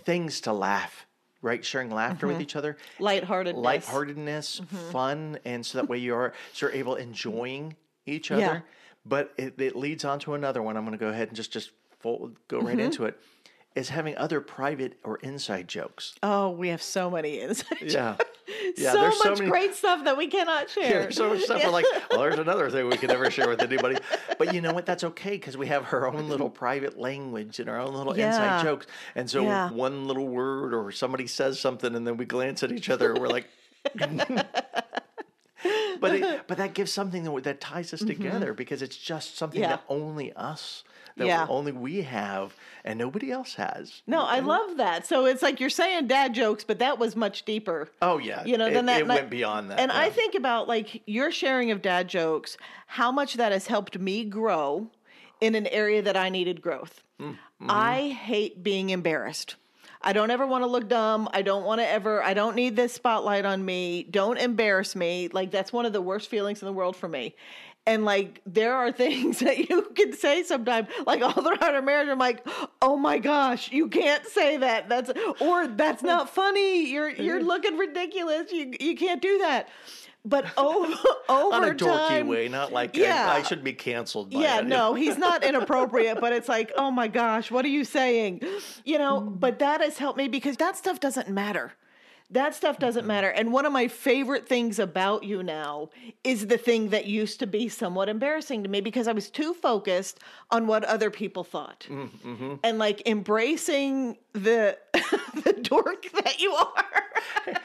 things 0.04 0.42
to 0.42 0.54
laugh, 0.54 1.05
right? 1.46 1.64
Sharing 1.64 1.92
laughter 1.92 2.26
with 2.26 2.38
mm-hmm. 2.38 2.42
each 2.42 2.56
other, 2.56 2.76
Lightheartedness. 3.00 3.64
lightheartedness, 3.64 4.62
mm-hmm. 4.62 4.92
fun, 4.92 5.40
and 5.46 5.66
so 5.66 5.78
that 5.78 5.88
way 5.88 6.00
you 6.00 6.16
are 6.16 6.34
so 6.54 6.66
you're 6.66 6.76
able 6.76 6.96
enjoying 6.96 7.76
each 8.06 8.32
other. 8.32 8.42
Yeah. 8.42 8.60
But 9.06 9.34
it, 9.38 9.62
it 9.62 9.76
leads 9.76 10.04
on 10.04 10.20
to 10.22 10.34
another 10.34 10.64
one. 10.64 10.76
I'm 10.76 10.84
going 10.84 10.98
to 10.98 11.04
go 11.04 11.10
ahead 11.10 11.28
and 11.28 11.38
just 11.38 11.54
just 11.54 11.72
fold, 12.00 12.36
go 12.48 12.60
right 12.60 12.70
mm-hmm. 12.76 12.80
into 12.80 13.06
it. 13.06 13.20
Is 13.76 13.90
having 13.90 14.16
other 14.18 14.40
private 14.40 14.94
or 15.04 15.18
inside 15.18 15.68
jokes. 15.68 16.16
Oh, 16.24 16.50
we 16.52 16.70
have 16.70 16.82
so 16.82 17.12
many 17.12 17.42
inside 17.42 17.82
Yeah. 17.82 18.16
Yeah, 18.78 18.92
so 18.94 19.02
there's 19.02 19.22
so 19.22 19.30
much 19.32 19.40
many- 19.40 19.52
great 19.52 19.74
stuff 19.76 20.06
that 20.06 20.16
we 20.18 20.28
cannot 20.28 20.68
Yeah, 20.78 20.84
share. 20.88 21.00
there's 21.02 21.16
so 21.18 21.30
much 21.30 21.42
stuff. 21.42 21.62
We're 21.64 21.72
like, 21.72 21.86
well, 22.12 22.22
there's 22.22 22.38
another 22.40 22.70
thing 22.70 22.88
we 22.88 22.96
can 22.96 23.08
never 23.10 23.30
share 23.32 23.50
with 23.50 23.62
anybody. 23.62 23.98
But 24.38 24.54
you 24.54 24.62
know 24.62 24.72
what? 24.72 24.86
That's 24.86 25.04
okay 25.04 25.32
because 25.32 25.58
we 25.58 25.68
have 25.68 25.92
our 25.92 26.08
own 26.08 26.30
little 26.30 26.50
private 26.50 26.98
language 26.98 27.60
and 27.60 27.70
our 27.70 27.80
own 27.80 27.94
little 27.96 28.18
Yeah. 28.18 28.28
inside 28.28 28.64
jokes. 28.64 28.88
And 29.16 29.30
so 29.30 29.44
Yeah. 29.44 29.72
one 29.72 30.08
little 30.08 30.28
word 30.28 30.74
or 30.74 30.92
somebody 30.92 31.28
says 31.28 31.60
something 31.60 31.96
and 31.96 32.06
then 32.08 32.16
we 32.18 32.26
glance 32.26 32.64
at 32.64 32.72
each 32.72 32.90
other 32.90 33.12
and 33.12 33.20
we're 33.20 33.28
like, 33.28 33.48
but 36.00 36.16
it, 36.16 36.42
but 36.48 36.58
that 36.58 36.74
gives 36.74 36.92
something 36.92 37.24
that, 37.24 37.44
that 37.44 37.62
ties 37.62 37.94
us 37.94 38.02
together 38.02 38.54
because 38.54 38.82
it's 38.82 38.98
just 38.98 39.38
something 39.38 39.62
Mm-hmm. 39.62 39.70
Yeah. 39.72 39.76
that 39.78 39.84
only 39.90 40.34
us, 40.34 40.84
that 41.18 41.28
Yeah. 41.28 41.46
only 41.50 41.72
we 41.72 42.02
have, 42.02 42.56
and 42.84 43.00
nobody 43.00 43.32
else 43.32 43.56
has. 43.56 44.02
No, 44.06 44.24
I 44.24 44.40
love 44.40 44.78
that. 44.78 45.06
So 45.08 45.26
it's 45.26 45.42
like 45.42 45.60
you're 45.60 45.70
saying 45.70 46.08
dad 46.08 46.34
jokes, 46.34 46.64
but 46.64 46.80
that 46.80 47.00
was 47.00 47.16
much 47.16 47.44
deeper. 47.46 47.90
Oh 48.02 48.18
yeah, 48.18 48.44
You 48.46 48.58
know, 48.58 48.68
it, 48.68 48.74
then 48.74 48.86
that 48.88 49.02
it 49.02 49.08
went 49.08 49.30
beyond 49.30 49.72
that. 49.72 49.80
And 49.80 49.92
I 49.92 50.10
think 50.10 50.36
about 50.36 50.68
like 50.68 51.02
your 51.06 51.32
sharing 51.32 51.72
of 51.72 51.82
dad 51.82 52.08
jokes, 52.10 52.58
how 52.88 53.12
much 53.12 53.36
that 53.36 53.52
has 53.52 53.68
helped 53.68 53.98
me 53.98 54.26
grow 54.26 54.90
in 55.42 55.56
an 55.56 55.68
area 55.68 56.02
that 56.02 56.18
I 56.18 56.30
needed 56.30 56.62
growth. 56.62 57.02
Mm, 57.22 57.38
I 57.62 58.10
hate 58.10 58.62
being 58.64 58.90
embarrassed. 58.90 59.56
I 60.06 60.14
don't 60.14 60.30
ever 60.30 60.46
want 60.46 60.64
to 60.64 60.68
look 60.68 60.88
dumb. 60.88 61.28
I 61.34 61.42
don't 61.42 61.66
want 61.66 61.82
to 61.82 61.88
ever, 61.88 62.24
I 62.24 62.36
don't 62.36 62.56
need 62.56 62.76
this 62.76 62.94
spotlight 62.94 63.44
on 63.44 63.66
me. 63.66 64.04
Don't 64.04 64.38
embarrass 64.38 64.96
me. 64.96 65.30
Like, 65.34 65.50
that's 65.50 65.74
one 65.74 65.88
of 65.88 65.94
the 65.94 66.02
worst 66.02 66.30
feelings 66.30 66.62
in 66.62 66.68
the 66.68 66.74
world 66.74 66.96
for 66.96 67.10
me. 67.10 67.36
And 67.88 68.06
like, 68.06 68.40
there 68.46 68.76
are 68.76 68.92
things 69.04 69.40
that 69.40 69.70
you 69.70 69.82
can 69.96 70.14
say 70.14 70.44
sometimes, 70.44 70.90
like 71.08 71.22
all 71.24 71.32
throughout 71.34 71.74
our 71.74 71.82
marriage. 71.82 72.08
I'm 72.08 72.20
like, 72.20 72.48
oh 72.84 72.98
my 72.98 73.18
gosh, 73.18 73.72
you 73.72 73.88
can't 73.88 74.26
say 74.28 74.58
that. 74.58 74.90
That's 74.90 75.12
or 75.40 75.68
that's 75.68 76.04
not 76.04 76.30
funny. 76.30 76.90
You're 76.90 77.10
you're 77.10 77.44
looking 77.44 77.78
ridiculous. 77.78 78.52
You 78.52 78.74
you 78.80 78.96
can't 78.96 79.22
do 79.22 79.38
that. 79.40 79.70
But 80.26 80.46
over 80.58 80.94
over 81.30 81.56
on 81.56 81.64
a 81.64 81.74
dorky 81.74 82.08
time, 82.08 82.28
way, 82.28 82.48
not 82.48 82.74
like 82.74 82.98
Yeah. 82.98 83.32
I, 83.32 83.38
I 83.38 83.42
should 83.44 83.64
be 83.64 83.74
canceled. 83.74 84.32
By 84.32 84.40
yeah, 84.40 84.60
it. 84.60 84.68
no, 84.68 84.94
he's 85.02 85.18
not 85.18 85.44
inappropriate, 85.44 86.20
but 86.20 86.34
it's 86.34 86.50
like, 86.50 86.72
oh 86.76 86.92
my 86.92 87.08
gosh, 87.08 87.52
what 87.52 87.64
are 87.64 87.70
you 87.70 87.84
saying? 87.84 88.42
You 88.84 88.98
know, 88.98 89.22
mm. 89.22 89.40
but 89.40 89.60
that 89.60 89.82
has 89.82 89.98
helped 89.98 90.18
me 90.18 90.28
because 90.28 90.58
that 90.58 90.76
stuff 90.76 91.00
doesn't 91.00 91.30
matter. 91.30 91.74
That 92.36 92.54
stuff 92.54 92.80
doesn't 92.80 93.08
matter. 93.08 93.30
And 93.30 93.54
one 93.54 93.66
of 93.66 93.72
my 93.72 93.88
favorite 93.88 94.46
things 94.46 94.78
about 94.78 95.24
you 95.24 95.42
now 95.42 95.90
is 96.26 96.48
the 96.48 96.58
thing 96.58 96.90
that 96.90 97.06
used 97.06 97.40
to 97.40 97.48
be 97.48 97.70
somewhat 97.70 98.10
embarrassing 98.10 98.62
to 98.64 98.70
me 98.70 98.82
because 98.82 99.08
I 99.08 99.14
was 99.14 99.30
too 99.30 99.54
focused 99.54 100.20
on 100.52 100.68
what 100.68 100.84
other 100.84 101.10
people 101.10 101.46
thought. 101.46 101.88
Mm, 101.90 102.10
mm-hmm. 102.10 102.54
And 102.62 102.78
like 102.78 103.08
embracing 103.08 104.18
the 104.34 104.78
the 104.94 105.58
dork 105.62 106.12
that 106.24 106.42
you 106.42 106.52
are. 106.52 107.04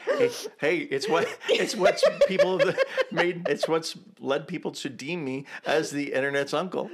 hey, 0.05 0.29
hey, 0.59 0.77
it's 0.77 1.09
what 1.09 1.27
it's 1.49 1.75
what's 1.75 2.01
people 2.29 2.59
have 2.59 2.79
made. 3.11 3.49
It's 3.49 3.67
what's 3.67 3.97
led 4.21 4.47
people 4.47 4.71
to 4.71 4.87
deem 4.87 5.25
me 5.25 5.47
as 5.65 5.91
the 5.91 6.13
internet's 6.13 6.53
uncle. 6.53 6.89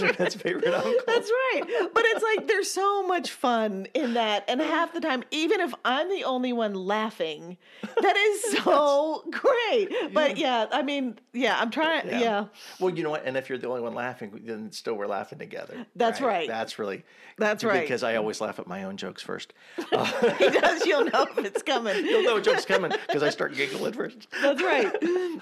The 0.00 0.06
internet's 0.06 0.34
favorite 0.34 0.72
uncle. 0.72 0.94
That's 1.06 1.30
right. 1.30 1.62
But 1.92 2.04
it's 2.06 2.22
like 2.22 2.48
there's 2.48 2.70
so 2.70 3.06
much 3.06 3.30
fun 3.30 3.86
in 3.94 4.14
that. 4.14 4.44
And 4.48 4.60
half 4.60 4.92
the 4.92 5.00
time, 5.00 5.24
even 5.30 5.60
if 5.60 5.74
I'm 5.84 6.08
the 6.08 6.24
only 6.24 6.52
one 6.52 6.74
laughing, 6.74 7.56
that 8.00 8.16
is 8.16 8.58
so 8.64 9.24
great. 9.30 10.12
But 10.12 10.36
yeah, 10.36 10.66
I 10.72 10.82
mean, 10.82 11.18
yeah, 11.32 11.58
I'm 11.58 11.70
trying. 11.70 12.08
Yeah. 12.08 12.46
Well, 12.80 12.94
you 12.94 13.02
know 13.02 13.10
what? 13.10 13.24
And 13.24 13.36
if 13.36 13.48
you're 13.48 13.58
the 13.58 13.68
only 13.68 13.82
one 13.82 13.94
laughing, 13.94 14.40
then 14.44 14.72
still 14.72 14.94
we're 14.94 15.06
laughing 15.06 15.38
together. 15.38 15.86
That's 15.96 16.20
right. 16.20 16.48
That's 16.48 16.78
really. 16.78 17.04
That's 17.38 17.64
right. 17.64 17.82
Because 17.82 18.02
I 18.02 18.16
always 18.16 18.40
laugh 18.40 18.58
at 18.58 18.66
my 18.66 18.84
own 18.84 18.96
jokes 18.96 19.22
first. 19.22 19.52
he 19.76 20.48
does. 20.50 20.86
You'll 20.86 21.04
know 21.06 21.26
if 21.36 21.38
it's 21.44 21.62
coming. 21.62 22.04
You'll 22.04 22.24
know 22.24 22.36
a 22.36 22.42
joke's 22.42 22.64
coming 22.64 22.92
because 23.06 23.22
I 23.22 23.30
start 23.30 23.54
giggling 23.54 23.92
first. 23.92 24.28
That's 24.40 24.62
right. 24.62 24.92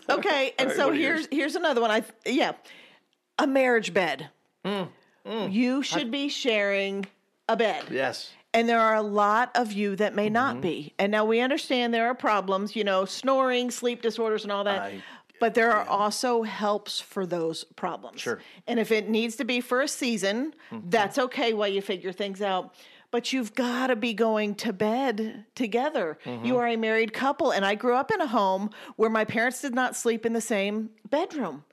Okay, 0.09 0.55
and 0.59 0.69
right, 0.69 0.77
so 0.77 0.93
here's 0.93 1.21
yours? 1.21 1.29
here's 1.31 1.57
another 1.57 1.81
one. 1.81 1.91
I 1.91 2.05
yeah, 2.25 2.53
a 3.39 3.47
marriage 3.47 3.93
bed. 3.93 4.29
Mm, 4.65 4.89
You 5.53 5.83
should 5.83 6.11
be 6.11 6.29
sharing 6.29 7.07
a 7.49 7.57
bed. 7.57 7.85
Yes. 7.91 8.31
And 8.53 8.69
there 8.69 8.81
are 8.81 8.97
a 8.97 9.03
lot 9.03 9.51
of 9.55 9.73
you 9.73 9.95
that 9.97 10.15
may 10.15 10.25
Mm-hmm. 10.27 10.33
not 10.33 10.61
be. 10.61 10.93
And 10.99 11.13
now 11.13 11.25
we 11.25 11.41
understand 11.41 11.95
there 11.95 12.07
are 12.09 12.15
problems, 12.15 12.75
you 12.75 12.83
know, 12.85 13.05
snoring, 13.05 13.71
sleep 13.71 14.03
disorders, 14.03 14.43
and 14.43 14.53
all 14.53 14.65
that. 14.65 14.81
I- 14.83 15.03
but 15.39 15.55
there 15.55 15.73
are 15.73 15.87
also 15.87 16.43
helps 16.43 17.01
for 17.01 17.25
those 17.25 17.65
problems. 17.65 18.21
Sure. 18.21 18.37
Mm-hmm. 18.37 18.61
And 18.67 18.79
if 18.81 18.93
it 18.93 19.09
needs 19.09 19.37
to 19.37 19.45
be 19.45 19.63
for 19.63 19.81
a 19.81 19.89
season, 19.89 20.53
that's 20.71 21.17
okay 21.19 21.55
while 21.55 21.69
you 21.69 21.81
figure 21.81 22.13
things 22.13 22.43
out. 22.43 22.75
But 23.11 23.33
you've 23.33 23.55
got 23.55 23.89
to 23.89 23.97
be 23.97 24.15
going 24.15 24.55
to 24.57 24.73
bed 24.73 25.45
together. 25.55 26.19
Mm-hmm. 26.25 26.45
You 26.45 26.59
are 26.59 26.69
a 26.69 26.77
married 26.77 27.13
couple. 27.13 27.51
And 27.51 27.65
I 27.65 27.75
grew 27.75 27.95
up 27.95 28.13
in 28.13 28.21
a 28.21 28.27
home 28.27 28.71
where 28.97 29.11
my 29.11 29.25
parents 29.25 29.61
did 29.61 29.75
not 29.75 29.97
sleep 29.97 30.25
in 30.25 30.33
the 30.33 30.41
same 30.41 30.91
bedroom. 31.09 31.65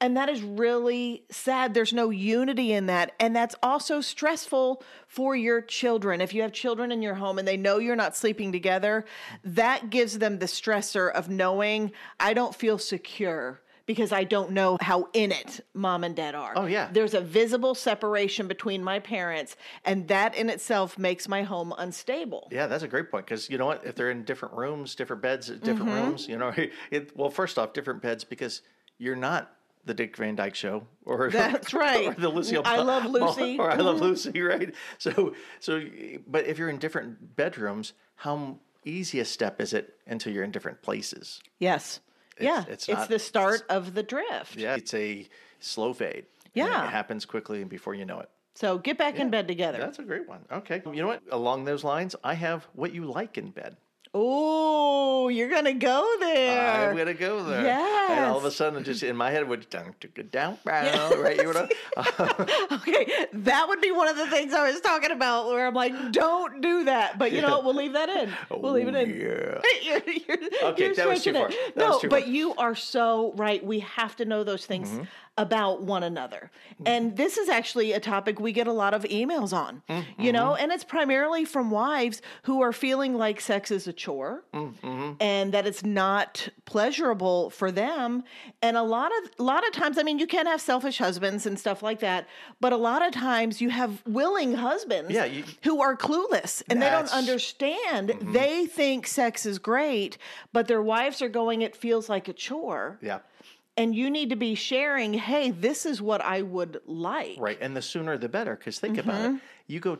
And 0.00 0.16
that 0.16 0.28
is 0.28 0.42
really 0.42 1.24
sad. 1.30 1.74
There's 1.74 1.92
no 1.92 2.10
unity 2.10 2.72
in 2.72 2.86
that. 2.86 3.12
And 3.20 3.36
that's 3.36 3.54
also 3.62 4.00
stressful 4.00 4.82
for 5.06 5.36
your 5.36 5.60
children. 5.60 6.20
If 6.20 6.34
you 6.34 6.42
have 6.42 6.52
children 6.52 6.90
in 6.90 7.02
your 7.02 7.14
home 7.14 7.38
and 7.38 7.46
they 7.46 7.56
know 7.56 7.78
you're 7.78 7.94
not 7.94 8.16
sleeping 8.16 8.50
together, 8.50 9.04
that 9.44 9.90
gives 9.90 10.18
them 10.18 10.40
the 10.40 10.46
stressor 10.46 11.12
of 11.12 11.28
knowing 11.28 11.92
I 12.18 12.34
don't 12.34 12.54
feel 12.54 12.78
secure 12.78 13.60
because 13.86 14.12
I 14.12 14.24
don't 14.24 14.52
know 14.52 14.78
how 14.80 15.08
in 15.12 15.32
it 15.32 15.64
mom 15.74 16.04
and 16.04 16.14
dad 16.14 16.34
are. 16.34 16.52
Oh, 16.56 16.66
yeah. 16.66 16.88
There's 16.92 17.14
a 17.14 17.20
visible 17.20 17.74
separation 17.74 18.46
between 18.48 18.82
my 18.84 18.98
parents, 18.98 19.56
and 19.84 20.08
that 20.08 20.34
in 20.34 20.50
itself 20.50 20.98
makes 20.98 21.28
my 21.28 21.42
home 21.42 21.72
unstable. 21.78 22.48
Yeah, 22.50 22.66
that's 22.66 22.82
a 22.82 22.88
great 22.88 23.10
point 23.10 23.26
because 23.26 23.48
you 23.50 23.58
know 23.58 23.66
what? 23.66 23.84
If 23.84 23.94
they're 23.94 24.10
in 24.10 24.24
different 24.24 24.54
rooms, 24.54 24.94
different 24.94 25.22
beds, 25.22 25.48
different 25.48 25.80
Mm-hmm. 25.90 25.90
rooms, 26.06 26.28
you 26.28 26.36
know, 26.38 26.52
it, 26.90 27.16
well, 27.16 27.30
first 27.30 27.58
off, 27.58 27.72
different 27.72 28.02
beds 28.02 28.24
because 28.24 28.62
you're 28.98 29.16
not 29.16 29.50
the 29.86 29.94
Dick 29.94 30.14
Van 30.16 30.36
Dyke 30.36 30.54
Show 30.54 30.86
or 31.06 31.30
That's 31.32 31.72
right. 31.72 32.08
or 32.08 32.14
the 32.14 32.28
Lucille. 32.28 32.62
I 32.66 32.78
Love 32.82 33.06
Lucy. 33.06 33.58
or 33.58 33.70
I 33.70 33.76
love 33.76 34.00
Lucy, 34.00 34.40
right? 34.42 34.74
So, 34.98 35.34
so, 35.58 35.82
but 36.26 36.46
if 36.46 36.58
you're 36.58 36.68
in 36.68 36.78
different 36.78 37.34
bedrooms, 37.36 37.94
how 38.16 38.58
easy 38.84 39.20
a 39.20 39.24
step 39.24 39.60
is 39.60 39.72
it 39.72 39.94
until 40.06 40.32
you're 40.34 40.44
in 40.44 40.50
different 40.50 40.82
places? 40.82 41.40
Yes. 41.58 42.00
Yeah. 42.42 42.64
it's 42.68 42.88
It's, 42.88 43.06
the 43.06 43.18
start 43.18 43.62
of 43.68 43.94
the 43.94 44.02
drift. 44.02 44.56
Yeah, 44.56 44.76
it's 44.76 44.94
a 44.94 45.28
slow 45.60 45.92
fade. 45.92 46.26
Yeah. 46.54 46.84
it 46.84 46.90
happens 46.90 47.24
quickly 47.24 47.60
and 47.60 47.70
before 47.70 47.94
you 47.94 48.04
know 48.04 48.20
it. 48.20 48.28
So 48.54 48.78
get 48.78 48.98
back 48.98 49.18
in 49.18 49.30
bed 49.30 49.48
together. 49.48 49.78
That's 49.78 50.00
a 50.00 50.02
great 50.02 50.28
one. 50.28 50.40
Okay, 50.50 50.82
you 50.84 51.00
know 51.00 51.06
what? 51.06 51.22
Along 51.30 51.64
those 51.64 51.84
lines, 51.84 52.16
I 52.24 52.34
have 52.34 52.66
what 52.74 52.92
you 52.92 53.04
like 53.04 53.38
in 53.38 53.50
bed. 53.50 53.76
Oh, 54.12 55.28
you're 55.28 55.48
to 55.64 55.72
go 55.72 56.16
there. 56.18 56.90
I'm 56.90 56.96
gonna 56.96 57.14
go 57.14 57.44
there. 57.44 57.64
And 58.10 58.24
all 58.24 58.38
of 58.38 58.42
a 58.44 58.46
Yes. 58.48 58.56
sudden, 58.56 58.82
just 58.82 59.04
in 59.04 59.14
my 59.16 59.30
head, 59.30 59.46
would 59.48 59.70
down, 59.70 59.94
down, 60.30 60.58
down, 60.66 61.20
right? 61.20 61.36
You 61.36 61.52
know, 61.52 61.68
Okay, 62.72 63.26
that 63.32 63.66
would 63.68 63.80
be 63.80 63.92
one 63.92 64.08
of 64.08 64.16
the 64.16 64.26
things 64.26 64.52
I 64.52 64.70
was 64.70 64.80
talking 64.80 65.12
about 65.12 65.46
where 65.46 65.66
I'm 65.66 65.74
like, 65.74 66.12
don't 66.12 66.60
do 66.60 66.84
that. 66.84 67.18
But 67.18 67.30
you 67.30 67.40
know 67.40 67.50
what? 67.50 67.64
We'll 67.64 67.76
leave 67.76 67.92
that 67.92 68.08
in. 68.08 68.32
We'll 68.50 68.72
leave 68.72 68.88
it 68.88 68.94
in. 68.96 69.10
Yeah. 69.10 69.60
You're, 69.82 70.00
you're, 70.06 70.48
Okay, 70.70 70.86
you're 70.86 70.94
that 70.96 71.08
was 71.08 71.22
too 71.22 71.32
far. 71.32 71.48
That 71.48 71.72
No, 71.76 71.98
too 72.00 72.08
but 72.08 72.22
far. 72.24 72.30
you 72.30 72.54
are 72.56 72.74
so 72.74 73.32
right. 73.36 73.64
We 73.64 73.80
have 73.80 74.16
to 74.16 74.24
know 74.24 74.42
those 74.44 74.66
things 74.66 74.88
Mm-hmm. 74.90 75.02
About 75.40 75.82
one 75.82 76.02
another. 76.02 76.50
And 76.84 77.16
this 77.16 77.36
is 77.38 77.48
actually 77.48 77.92
a 77.92 78.00
topic 78.00 78.38
we 78.40 78.52
get 78.52 78.66
a 78.66 78.72
lot 78.72 78.92
of 78.94 79.02
emails 79.04 79.52
on, 79.52 79.82
you 80.18 80.32
know, 80.32 80.50
Mm-hmm. 80.50 80.62
and 80.62 80.72
it's 80.72 80.84
primarily 80.84 81.44
from 81.44 81.70
wives 81.70 82.20
who 82.42 82.60
are 82.62 82.72
feeling 82.72 83.14
like 83.16 83.40
sex 83.40 83.70
is 83.70 83.86
a 83.88 83.92
chore 83.92 84.44
Mm-hmm. 84.52 85.12
and 85.20 85.52
that 85.54 85.66
it's 85.66 85.82
not 85.84 86.48
pleasurable 86.66 87.50
for 87.50 87.70
them. 87.72 88.22
And 88.62 88.76
a 88.76 88.82
lot 88.82 89.10
of 89.18 89.30
a 89.38 89.42
lot 89.42 89.66
of 89.66 89.72
times, 89.72 89.98
I 89.98 90.02
mean, 90.02 90.18
you 90.18 90.26
can 90.26 90.46
have 90.46 90.60
selfish 90.60 90.98
husbands 90.98 91.46
and 91.46 91.58
stuff 91.58 91.82
like 91.82 92.00
that, 92.00 92.26
but 92.60 92.72
a 92.72 92.76
lot 92.76 93.00
of 93.06 93.12
times 93.12 93.60
you 93.60 93.70
have 93.70 94.02
willing 94.06 94.54
husbands 94.54 95.10
Yeah, 95.12 95.24
you- 95.24 95.44
who 95.64 95.80
are 95.82 95.96
clueless 95.96 96.62
and 96.68 96.80
they 96.82 96.90
don't 96.90 97.12
understand. 97.12 98.14
They 98.32 98.66
think 98.66 99.06
sex 99.06 99.46
is 99.46 99.58
great, 99.58 100.18
but 100.52 100.68
their 100.68 100.82
wives 100.82 101.22
are 101.22 101.28
going, 101.28 101.62
it 101.62 101.74
feels 101.76 102.08
like 102.08 102.28
a 102.28 102.32
chore. 102.32 102.98
yeah, 103.02 103.20
And 103.80 103.94
you 103.94 104.10
need 104.10 104.30
to 104.30 104.36
be 104.36 104.54
sharing, 104.54 105.14
hey, 105.14 105.50
this 105.50 105.86
is 105.86 106.02
what 106.02 106.20
I 106.20 106.42
would 106.42 106.80
like. 106.86 107.36
right. 107.38 107.58
And 107.60 107.74
the 107.74 107.82
sooner 107.82 108.18
the 108.18 108.28
better. 108.28 108.54
Because 108.56 108.78
think 108.78 108.98
about 108.98 109.20
it. 109.24 109.28
Mm-hmm. 109.28 109.36
You 109.68 109.80
go 109.80 109.98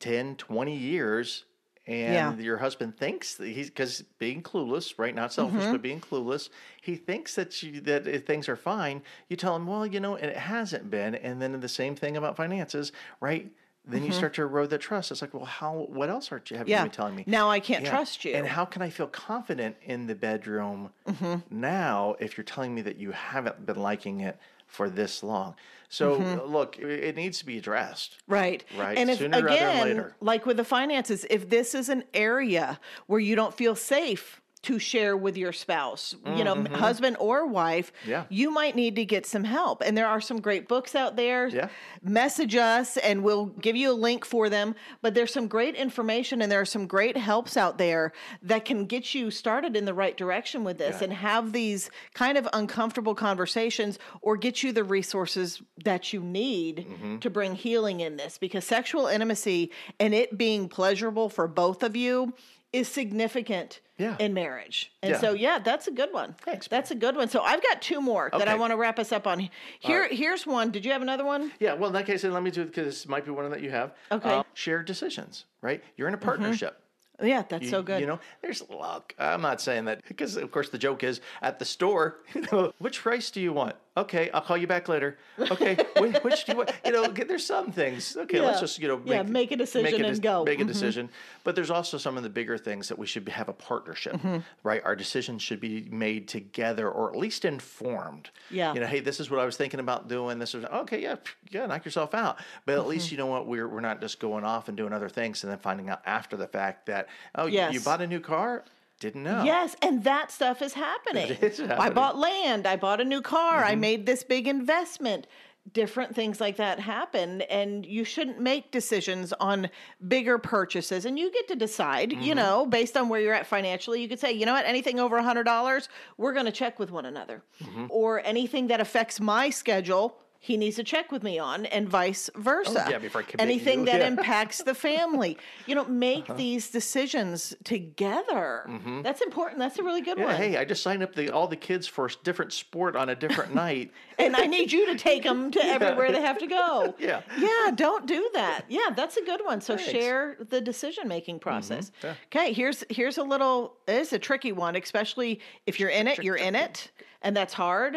10, 0.00 0.36
20 0.36 0.76
years, 0.76 1.44
and 1.86 2.14
Yeah. 2.14 2.44
your 2.44 2.56
husband 2.56 2.96
thinks 2.96 3.34
that 3.36 3.48
he's 3.48 3.68
because 3.70 4.02
being 4.18 4.42
clueless, 4.42 4.98
right? 4.98 5.14
Not 5.14 5.32
selfish, 5.32 5.62
mm-hmm. 5.62 5.72
but 5.72 5.82
being 5.82 6.00
clueless. 6.00 6.48
He 6.80 6.96
thinks 6.96 7.34
that 7.36 7.62
you 7.62 7.80
that 7.82 8.26
things 8.26 8.48
are 8.48 8.56
fine. 8.56 9.02
You 9.28 9.36
tell 9.36 9.54
him, 9.56 9.66
well, 9.66 9.86
you 9.86 10.00
know, 10.00 10.16
and 10.16 10.30
it 10.30 10.36
hasn't 10.36 10.90
been. 10.90 11.14
And 11.14 11.40
then 11.40 11.58
the 11.60 11.68
same 11.68 11.94
thing 11.94 12.16
about 12.16 12.36
finances, 12.36 12.92
right? 13.20 13.50
Then 13.86 14.04
you 14.04 14.12
start 14.12 14.34
to 14.34 14.42
erode 14.42 14.70
the 14.70 14.78
trust. 14.78 15.10
It's 15.10 15.20
like, 15.22 15.34
well, 15.34 15.44
how? 15.44 15.86
What 15.88 16.10
else 16.10 16.30
are 16.32 16.42
you 16.50 16.56
have 16.56 16.68
you 16.68 16.76
been 16.76 16.90
telling 16.90 17.14
me? 17.14 17.24
Now 17.26 17.50
I 17.50 17.60
can't 17.60 17.82
Yeah. 17.82 17.90
trust 17.90 18.24
you. 18.24 18.34
And 18.34 18.46
how 18.46 18.64
can 18.64 18.82
I 18.82 18.90
feel 18.90 19.06
confident 19.08 19.76
in 19.82 20.06
the 20.06 20.14
bedroom 20.14 20.90
Mm-hmm. 21.08 21.36
now 21.50 22.14
if 22.20 22.36
you're 22.36 22.44
telling 22.44 22.74
me 22.74 22.82
that 22.82 22.96
you 22.98 23.10
haven't 23.10 23.66
been 23.66 23.76
liking 23.76 24.20
it 24.20 24.38
for 24.66 24.88
this 24.90 25.22
long? 25.22 25.54
So 25.88 26.20
Mm-hmm. 26.20 26.52
look, 26.52 26.78
it 26.78 27.16
needs 27.16 27.38
to 27.40 27.46
be 27.46 27.58
addressed. 27.58 28.18
Right. 28.28 28.64
Right. 28.76 28.96
And 28.98 29.10
Sooner 29.10 29.42
rather 29.42 29.58
than 29.58 29.68
again, 29.68 29.82
later. 29.82 30.16
like 30.20 30.46
with 30.46 30.58
the 30.58 30.64
finances, 30.64 31.26
if 31.30 31.48
this 31.48 31.74
is 31.74 31.88
an 31.88 32.04
area 32.14 32.78
where 33.06 33.20
you 33.20 33.34
don't 33.34 33.54
feel 33.54 33.74
safe 33.74 34.40
to 34.62 34.78
share 34.78 35.16
with 35.16 35.38
your 35.38 35.52
spouse, 35.52 36.14
you 36.36 36.44
know, 36.44 36.64
husband 36.74 37.16
or 37.18 37.46
wife, 37.46 37.92
Mm-hmm. 38.02 38.10
Yeah. 38.10 38.24
you 38.28 38.50
might 38.50 38.76
need 38.76 38.94
to 38.96 39.04
get 39.06 39.24
some 39.24 39.44
help. 39.44 39.82
And 39.84 39.96
there 39.96 40.06
are 40.06 40.20
some 40.20 40.38
great 40.40 40.68
books 40.68 40.94
out 40.94 41.16
there. 41.16 41.48
Yeah. 41.48 41.68
Message 42.02 42.56
us 42.56 42.96
and 42.98 43.22
we'll 43.24 43.46
give 43.46 43.74
you 43.76 43.90
a 43.90 43.94
link 43.94 44.24
for 44.24 44.48
them. 44.50 44.74
But 45.00 45.14
there's 45.14 45.32
some 45.32 45.48
great 45.48 45.74
information 45.76 46.42
and 46.42 46.52
there 46.52 46.60
are 46.60 46.66
some 46.66 46.86
great 46.86 47.16
helps 47.16 47.56
out 47.56 47.78
there 47.78 48.12
that 48.42 48.64
can 48.66 48.84
get 48.86 49.14
you 49.14 49.30
started 49.30 49.76
in 49.76 49.86
the 49.86 49.94
right 49.94 50.16
direction 50.16 50.62
with 50.62 50.76
this 50.78 50.96
Yeah. 50.98 51.04
and 51.04 51.12
have 51.14 51.52
these 51.52 51.90
kind 52.12 52.36
of 52.36 52.46
uncomfortable 52.52 53.14
conversations 53.14 53.98
or 54.20 54.36
get 54.36 54.62
you 54.62 54.72
the 54.72 54.84
resources 54.84 55.62
that 55.84 56.12
you 56.12 56.20
need 56.20 56.86
Mm-hmm. 56.90 57.18
to 57.20 57.30
bring 57.30 57.54
healing 57.54 58.00
in 58.00 58.16
this 58.16 58.36
because 58.38 58.64
sexual 58.66 59.06
intimacy 59.06 59.70
and 59.98 60.14
it 60.14 60.36
being 60.36 60.68
pleasurable 60.68 61.28
for 61.28 61.48
both 61.48 61.82
of 61.82 61.96
you 61.96 62.34
is 62.72 62.88
significant 62.88 63.80
Yeah. 63.98 64.16
in 64.18 64.32
marriage. 64.32 64.92
And 65.02 65.12
Yeah. 65.12 65.18
so 65.18 65.32
yeah, 65.32 65.58
that's 65.58 65.86
a 65.88 65.90
good 65.90 66.12
one. 66.12 66.34
Thanks, 66.42 66.68
That's 66.68 66.90
a 66.90 66.94
good 66.94 67.16
one. 67.16 67.28
So 67.28 67.42
I've 67.42 67.62
got 67.62 67.82
two 67.82 68.00
more 68.00 68.30
that 68.32 68.48
I 68.48 68.54
want 68.54 68.70
to 68.70 68.76
wrap 68.76 68.98
us 68.98 69.12
up 69.12 69.26
on. 69.26 69.50
Here 69.78 70.08
here's 70.08 70.46
one. 70.46 70.70
Did 70.70 70.84
you 70.84 70.92
have 70.92 71.02
another 71.02 71.24
one? 71.24 71.52
Yeah, 71.58 71.74
well, 71.74 71.88
in 71.88 71.94
that 71.94 72.06
case, 72.06 72.22
then 72.22 72.32
let 72.32 72.42
me 72.42 72.50
do 72.50 72.62
it 72.62 72.66
because 72.66 72.86
this 72.86 73.08
might 73.08 73.24
be 73.24 73.30
one 73.30 73.50
that 73.50 73.60
you 73.62 73.70
have. 73.70 73.92
Okay. 74.10 74.28
Mm-hmm. 74.28 74.40
Uh, 74.40 74.42
shared 74.54 74.86
decisions, 74.86 75.44
right? 75.62 75.82
You're 75.96 76.08
in 76.08 76.14
a 76.14 76.18
partnership. 76.18 76.79
Yeah, 77.22 77.42
that's 77.48 77.68
so 77.70 77.82
good. 77.82 78.00
You 78.00 78.06
know, 78.06 78.20
there's 78.42 78.62
luck. 78.70 79.14
I'm 79.18 79.42
not 79.42 79.60
saying 79.60 79.84
that 79.86 80.02
because, 80.08 80.36
of 80.36 80.50
course, 80.50 80.68
the 80.70 80.78
joke 80.78 81.04
is 81.04 81.20
at 81.42 81.58
the 81.58 81.64
store. 81.64 82.18
You 82.34 82.42
know, 82.52 82.72
which 82.78 83.04
rice 83.04 83.30
do 83.30 83.40
you 83.40 83.52
want? 83.52 83.74
Okay, 83.96 84.30
I'll 84.30 84.40
call 84.40 84.56
you 84.56 84.66
back 84.68 84.88
later. 84.88 85.18
Okay, 85.38 85.76
which, 85.98 86.16
which 86.22 86.44
do 86.46 86.52
you 86.52 86.58
want? 86.58 86.70
You 86.86 86.92
know, 86.92 87.08
there's 87.08 87.44
some 87.44 87.72
things. 87.72 88.16
Okay, 88.16 88.40
let's 88.40 88.60
just 88.60 88.78
you 88.78 88.88
know 88.88 89.02
Yeah, 89.04 89.22
make 89.24 89.50
a 89.52 89.56
decision 89.56 90.04
and 90.04 90.22
go. 90.22 90.44
Make 90.44 90.60
a 90.60 90.64
Mhm. 90.64 90.68
decision. 90.68 91.08
But 91.44 91.54
there's 91.56 91.70
also 91.70 91.98
some 91.98 92.16
of 92.16 92.22
the 92.22 92.30
bigger 92.30 92.56
things 92.56 92.88
that 92.88 92.98
we 92.98 93.06
should 93.06 93.28
have 93.28 93.48
a 93.48 93.52
partnership, 93.52 94.14
Mm-hmm. 94.14 94.38
right? 94.62 94.80
Our 94.84 94.94
decisions 94.96 95.42
should 95.42 95.60
be 95.60 95.86
made 95.90 96.28
together 96.28 96.88
or 96.88 97.10
at 97.10 97.16
least 97.16 97.44
informed. 97.44 98.30
Yeah. 98.50 98.72
You 98.74 98.80
know, 98.80 98.86
hey, 98.86 99.00
this 99.00 99.18
is 99.20 99.30
what 99.30 99.40
I 99.40 99.44
was 99.44 99.56
thinking 99.56 99.80
about 99.80 100.08
doing. 100.08 100.38
This 100.38 100.54
is 100.54 100.64
okay. 100.64 101.02
Yeah, 101.02 101.16
yeah, 101.50 101.66
knock 101.66 101.84
yourself 101.84 102.14
out. 102.14 102.38
But 102.64 102.72
at 102.74 102.78
Mm-hmm. 102.78 102.88
least 102.88 103.10
you 103.12 103.18
know 103.18 103.26
what 103.26 103.46
we're 103.46 103.68
we're 103.68 103.80
not 103.80 104.00
just 104.00 104.20
going 104.20 104.44
off 104.44 104.68
and 104.68 104.76
doing 104.76 104.92
other 104.92 105.08
things 105.08 105.42
and 105.42 105.50
then 105.50 105.58
finding 105.58 105.88
out 105.90 106.00
after 106.06 106.36
the 106.36 106.46
fact 106.46 106.86
that 106.86 107.08
oh, 107.34 107.46
you- 107.46 107.68
you 107.70 107.80
bought 107.80 108.00
a 108.00 108.06
new 108.06 108.20
car. 108.20 108.64
Didn't 109.00 109.22
know. 109.22 109.44
Yes, 109.44 109.74
and 109.80 110.04
that 110.04 110.30
stuff 110.30 110.60
is 110.60 110.74
happening. 110.88 111.28
Is 111.40 111.58
I 111.60 111.62
happening. 111.64 111.78
Mm-hmm. 111.78 111.94
bought 111.94 112.18
land, 112.18 112.66
I 112.66 112.76
bought 112.76 113.00
a 113.00 113.04
new 113.04 113.22
car, 113.22 113.64
I 113.64 113.74
made 113.74 114.04
this 114.06 114.22
big 114.24 114.46
investment. 114.46 115.26
Different 115.74 116.14
things 116.16 116.40
like 116.40 116.56
that 116.56 116.80
happen, 116.80 117.42
and 117.42 117.84
you 117.84 118.02
shouldn't 118.02 118.40
make 118.40 118.70
decisions 118.72 119.32
on 119.34 119.68
bigger 120.08 120.38
purchases. 120.38 121.04
And 121.04 121.18
you 121.18 121.30
get 121.30 121.48
to 121.48 121.54
decide, 121.54 122.10
Mm-hmm. 122.10 122.22
you 122.22 122.34
know, 122.34 122.64
based 122.66 122.96
on 122.96 123.08
where 123.10 123.20
you're 123.20 123.34
at 123.34 123.46
financially. 123.46 124.00
You 124.00 124.08
could 124.08 124.18
say, 124.18 124.32
you 124.32 124.46
know 124.46 124.54
what, 124.54 124.64
anything 124.64 124.98
over 124.98 125.18
a 125.18 125.22
$100, 125.22 125.88
we're 126.16 126.32
going 126.32 126.46
to 126.46 126.50
check 126.52 126.78
with 126.78 126.90
one 126.90 127.04
another. 127.04 127.42
Mm-hmm. 127.62 127.86
Or 127.90 128.20
anything 128.24 128.68
that 128.68 128.80
affects 128.80 129.20
my 129.20 129.50
schedule, 129.50 130.16
he 130.42 130.56
needs 130.56 130.76
to 130.76 130.84
check 130.84 131.12
with 131.12 131.22
me 131.22 131.38
on, 131.38 131.66
and 131.66 131.86
vice 131.86 132.30
versa. 132.34 132.84
Oh, 132.86 132.90
yeah, 132.90 132.98
before 132.98 133.20
I 133.22 133.24
anything 133.38 133.80
you, 133.80 133.86
that 133.86 134.00
yeah. 134.00 134.06
impacts 134.06 134.62
the 134.62 134.74
family. 134.74 135.36
You 135.66 135.74
know, 135.76 135.84
make 135.84 136.34
these 136.36 136.70
decisions 136.70 137.54
together. 137.62 138.68
That's 139.04 139.20
important. 139.20 139.58
That's 139.60 139.78
a 139.78 139.82
really 139.82 140.00
good 140.00 140.10
Mm-hmm. 140.16 140.20
Yeah, 140.20 140.26
one. 140.26 140.36
hey, 140.36 140.56
I 140.56 140.64
just 140.64 140.82
signed 140.82 141.02
up 141.02 141.14
the 141.14 141.30
all 141.30 141.46
the 141.46 141.56
kids 141.56 141.86
for 141.86 142.06
a 142.06 142.10
different 142.24 142.52
sport 142.52 142.96
on 142.96 143.08
a 143.10 143.14
different 143.14 143.54
night. 143.66 143.92
and 144.18 144.34
I 144.34 144.46
need 144.46 144.72
you 144.72 144.86
to 144.86 144.96
take 144.96 145.22
them 145.22 145.50
to 145.52 145.64
everywhere 145.64 146.10
they 146.10 146.20
have 146.22 146.38
to 146.38 146.46
go. 146.48 146.94
Yeah. 146.98 147.20
Yeah, 147.38 147.70
don't 147.74 148.06
do 148.06 148.28
that. 148.34 148.64
Yeah, 148.68 148.88
that's 148.96 149.16
a 149.16 149.22
good 149.24 149.42
one. 149.44 149.60
So 149.60 149.76
Thanks. 149.76 149.90
Mm-hmm. 149.92 149.98
share 150.00 150.36
the 150.48 150.60
decision 150.60 151.06
making 151.06 151.38
process. 151.38 151.92
yeah. 152.02 152.14
Okay, 152.34 152.52
here's 152.52 152.82
here's 152.90 153.18
a 153.18 153.22
little 153.22 153.74
it's 153.86 154.12
a 154.12 154.18
tricky 154.18 154.52
one, 154.52 154.74
especially 154.76 155.40
if 155.66 155.78
you're 155.78 155.90
in 155.90 156.08
it, 156.08 156.24
you're 156.24 156.36
in 156.36 156.56
it, 156.56 156.90
and 157.22 157.36
that's 157.36 157.54
hard. 157.54 157.96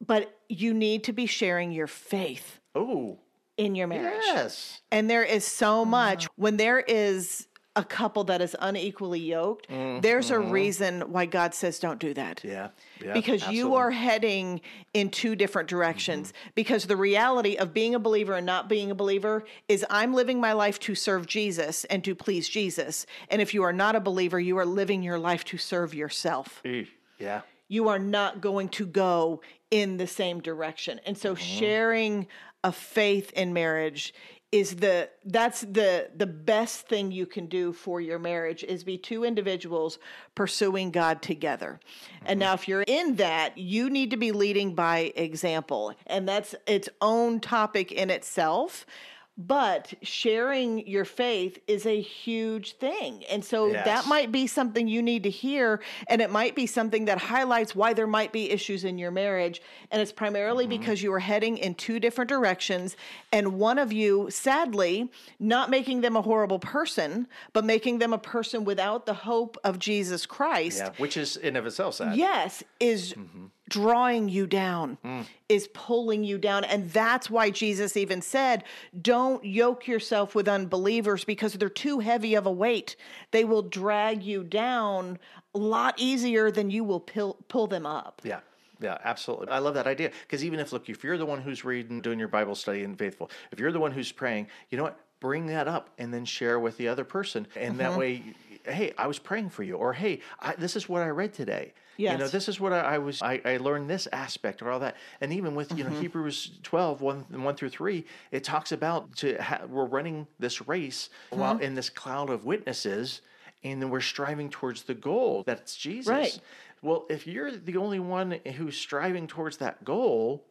But 0.00 0.36
you 0.48 0.74
need 0.74 1.04
to 1.04 1.12
be 1.12 1.26
sharing 1.26 1.72
your 1.72 1.86
faith 1.86 2.60
Oh, 2.74 3.18
in 3.56 3.74
your 3.74 3.86
marriage. 3.86 4.22
yes. 4.24 4.80
And 4.90 5.08
there 5.08 5.22
is 5.24 5.44
Mm-hmm. 5.44 5.64
so 5.64 5.84
much 5.84 6.26
when 6.36 6.56
there 6.56 6.80
is 6.80 7.46
a 7.76 7.82
couple 7.82 8.22
that 8.22 8.40
is 8.40 8.54
unequally 8.60 9.18
yoked, 9.18 9.66
there's 9.68 10.30
a 10.30 10.38
reason 10.38 11.00
why 11.10 11.26
God 11.26 11.54
says 11.54 11.80
don't 11.80 11.98
do 11.98 12.14
that. 12.14 12.36
Mm-hmm. 12.38 12.48
Yeah. 12.48 12.68
yeah 13.04 13.12
because 13.14 13.40
you 13.42 13.46
absolutely. 13.46 13.62
Mm-hmm. 13.70 13.72
are 13.74 13.90
heading 13.90 14.60
in 14.92 15.10
two 15.10 15.34
different 15.34 15.68
directions. 15.68 16.32
Because 16.54 16.86
the 16.86 16.96
reality 16.96 17.56
of 17.56 17.74
being 17.74 17.96
a 17.96 17.98
believer 17.98 18.34
and 18.34 18.46
not 18.46 18.68
being 18.68 18.92
a 18.92 18.94
believer 18.94 19.42
is 19.68 19.84
I'm 19.90 20.14
living 20.14 20.40
my 20.40 20.52
life 20.52 20.78
to 20.80 20.94
serve 20.94 21.26
Jesus 21.26 21.84
and 21.86 22.04
to 22.04 22.14
please 22.14 22.48
Jesus. 22.48 23.06
And 23.28 23.42
if 23.42 23.52
you 23.54 23.64
are 23.64 23.72
not 23.72 23.96
a 23.96 24.00
believer, 24.00 24.38
you 24.38 24.56
are 24.58 24.66
living 24.66 25.02
your 25.02 25.18
life 25.18 25.44
to 25.46 25.58
serve 25.58 25.94
yourself. 25.94 26.60
Eesh, 26.64 26.86
Yeah. 27.18 27.40
You 27.74 27.88
are 27.88 27.98
not 27.98 28.40
going 28.40 28.68
to 28.70 28.86
go 28.86 29.40
in 29.70 29.96
the 29.96 30.06
same 30.06 30.40
direction. 30.40 31.00
And 31.04 31.18
so 31.18 31.34
mm-hmm. 31.34 31.58
sharing 31.58 32.26
a 32.62 32.72
faith 32.72 33.32
in 33.32 33.52
marriage 33.52 34.14
is 34.54 34.76
the 34.76 35.10
that's 35.24 35.62
the 35.62 36.08
the 36.14 36.28
best 36.28 36.86
thing 36.86 37.10
you 37.10 37.26
can 37.26 37.46
do 37.46 37.72
for 37.72 38.00
your 38.00 38.20
marriage 38.20 38.62
is 38.62 38.84
be 38.84 38.96
two 38.96 39.24
individuals 39.24 39.98
pursuing 40.36 40.92
God 40.92 41.22
together. 41.22 41.80
And 42.24 42.38
mm-hmm. 42.38 42.46
now 42.46 42.54
if 42.54 42.68
you're 42.68 42.84
in 42.86 43.16
that, 43.16 43.58
you 43.58 43.90
need 43.90 44.12
to 44.12 44.16
be 44.16 44.30
leading 44.30 44.76
by 44.76 45.12
example. 45.16 45.92
And 46.06 46.28
that's 46.28 46.54
its 46.68 46.88
own 47.00 47.40
topic 47.40 47.90
in 47.90 48.10
itself. 48.10 48.86
But 49.36 49.92
sharing 50.02 50.86
your 50.86 51.04
faith 51.04 51.58
is 51.66 51.86
a 51.86 52.00
huge 52.00 52.76
thing. 52.76 53.24
And 53.24 53.44
so 53.44 53.72
that 53.72 54.06
might 54.06 54.30
be 54.30 54.46
something 54.46 54.86
you 54.86 55.02
need 55.02 55.24
to 55.24 55.30
hear. 55.30 55.80
And 56.06 56.22
it 56.22 56.30
might 56.30 56.54
be 56.54 56.66
something 56.66 57.06
that 57.06 57.18
highlights 57.18 57.74
why 57.74 57.94
there 57.94 58.06
might 58.06 58.32
be 58.32 58.52
issues 58.52 58.84
in 58.84 58.96
your 58.96 59.10
marriage. 59.10 59.60
And 59.90 60.00
it's 60.00 60.12
primarily 60.12 60.66
mm-hmm. 60.66 60.78
because 60.78 61.02
you 61.02 61.12
are 61.12 61.18
heading 61.18 61.58
in 61.58 61.74
two 61.74 61.98
different 61.98 62.28
directions. 62.28 62.96
And 63.32 63.58
one 63.58 63.80
of 63.80 63.92
you, 63.92 64.28
sadly, 64.30 65.10
not 65.40 65.68
making 65.68 66.02
them 66.02 66.14
a 66.14 66.22
horrible 66.22 66.60
person, 66.60 67.26
but 67.52 67.64
making 67.64 67.98
them 67.98 68.12
a 68.12 68.18
person 68.18 68.64
without 68.64 69.04
the 69.04 69.14
hope 69.14 69.58
of 69.64 69.80
Jesus 69.80 70.26
Christ. 70.26 70.78
Yeah. 70.78 70.90
Which 70.98 71.16
is 71.16 71.36
in 71.36 71.56
of 71.56 71.66
itself 71.66 71.96
sad. 71.96 72.16
Yes, 72.16 72.62
is 72.78 73.14
mm-hmm. 73.14 73.46
Drawing 73.68 74.28
you 74.28 74.46
down, 74.46 74.98
mm. 75.04 75.24
is 75.48 75.68
pulling 75.72 76.24
you 76.24 76.38
down. 76.38 76.64
And 76.64 76.90
that's 76.90 77.30
why 77.30 77.50
Jesus 77.50 77.96
even 77.96 78.22
said, 78.22 78.64
Don't 79.00 79.44
yoke 79.44 79.86
yourself 79.86 80.34
with 80.34 80.48
unbelievers 80.48 81.24
because 81.24 81.54
they're 81.54 81.68
too 81.68 82.00
heavy 82.00 82.34
of 82.34 82.46
a 82.46 82.52
weight. 82.52 82.96
They 83.30 83.44
will 83.44 83.62
drag 83.62 84.22
you 84.22 84.44
down 84.44 85.18
a 85.54 85.58
lot 85.58 85.94
easier 85.96 86.50
than 86.50 86.70
you 86.70 86.84
will 86.84 87.00
pull, 87.00 87.38
pull 87.48 87.66
them 87.66 87.86
up. 87.86 88.20
Yeah. 88.24 88.40
Yeah, 88.80 88.98
absolutely. 89.04 89.48
I 89.48 89.60
love 89.60 89.74
that 89.74 89.86
idea 89.86 90.10
because 90.22 90.44
even 90.44 90.58
if 90.58 90.72
look, 90.72 90.88
if 90.88 91.04
you're 91.04 91.16
the 91.16 91.24
one 91.24 91.40
who's 91.40 91.64
reading, 91.64 92.00
doing 92.00 92.18
your 92.18 92.28
Bible 92.28 92.54
study 92.54 92.82
and 92.82 92.98
faithful, 92.98 93.30
if 93.52 93.60
you're 93.60 93.72
the 93.72 93.80
one 93.80 93.92
who's 93.92 94.10
praying, 94.12 94.48
you 94.68 94.76
know 94.76 94.84
what? 94.84 94.98
Bring 95.20 95.46
that 95.46 95.68
up 95.68 95.90
and 95.96 96.12
then 96.12 96.24
share 96.24 96.58
with 96.58 96.76
the 96.76 96.88
other 96.88 97.04
person, 97.04 97.46
and 97.56 97.78
that 97.78 97.92
mm-hmm. 97.92 97.98
way, 97.98 98.22
hey, 98.64 98.92
I 98.96 99.06
was 99.06 99.18
praying 99.18 99.50
for 99.50 99.62
you, 99.62 99.74
or 99.74 99.92
hey, 99.92 100.20
I, 100.40 100.54
this 100.54 100.76
is 100.76 100.88
what 100.88 101.02
I 101.02 101.08
read 101.08 101.32
today. 101.32 101.72
You 102.12 102.18
know, 102.18 102.28
this 102.28 102.48
is 102.48 102.58
what 102.58 102.72
I, 102.72 102.80
I 102.80 102.98
was. 102.98 103.22
I, 103.22 103.40
I 103.44 103.56
learned 103.58 103.88
this 103.88 104.08
aspect 104.12 104.62
or 104.62 104.70
all 104.70 104.80
that, 104.80 104.96
and 105.20 105.32
even 105.32 105.54
with 105.54 105.76
you 105.76 105.84
know 105.84 105.90
mm-hmm. 105.90 106.00
Hebrews 106.00 106.58
12, 106.62 107.00
1, 107.00 107.26
1 107.30 107.56
through 107.56 107.68
three, 107.68 108.04
it 108.32 108.42
talks 108.42 108.72
about 108.72 109.14
to 109.16 109.40
ha- 109.40 109.62
we're 109.68 109.86
running 109.86 110.26
this 110.38 110.66
race 110.66 111.10
while 111.30 111.54
mm-hmm. 111.54 111.62
in 111.62 111.74
this 111.74 111.90
cloud 111.90 112.30
of 112.30 112.44
witnesses, 112.44 113.20
and 113.62 113.80
then 113.80 113.90
we're 113.90 114.00
striving 114.00 114.50
towards 114.50 114.82
the 114.82 114.94
goal 114.94 115.44
that's 115.46 115.76
Jesus. 115.76 116.10
Right. 116.10 116.38
Well, 116.82 117.06
if 117.08 117.26
you're 117.26 117.50
the 117.50 117.76
only 117.76 118.00
one 118.00 118.40
who's 118.56 118.76
striving 118.76 119.26
towards 119.26 119.56
that 119.58 119.84
goal, 119.84 120.44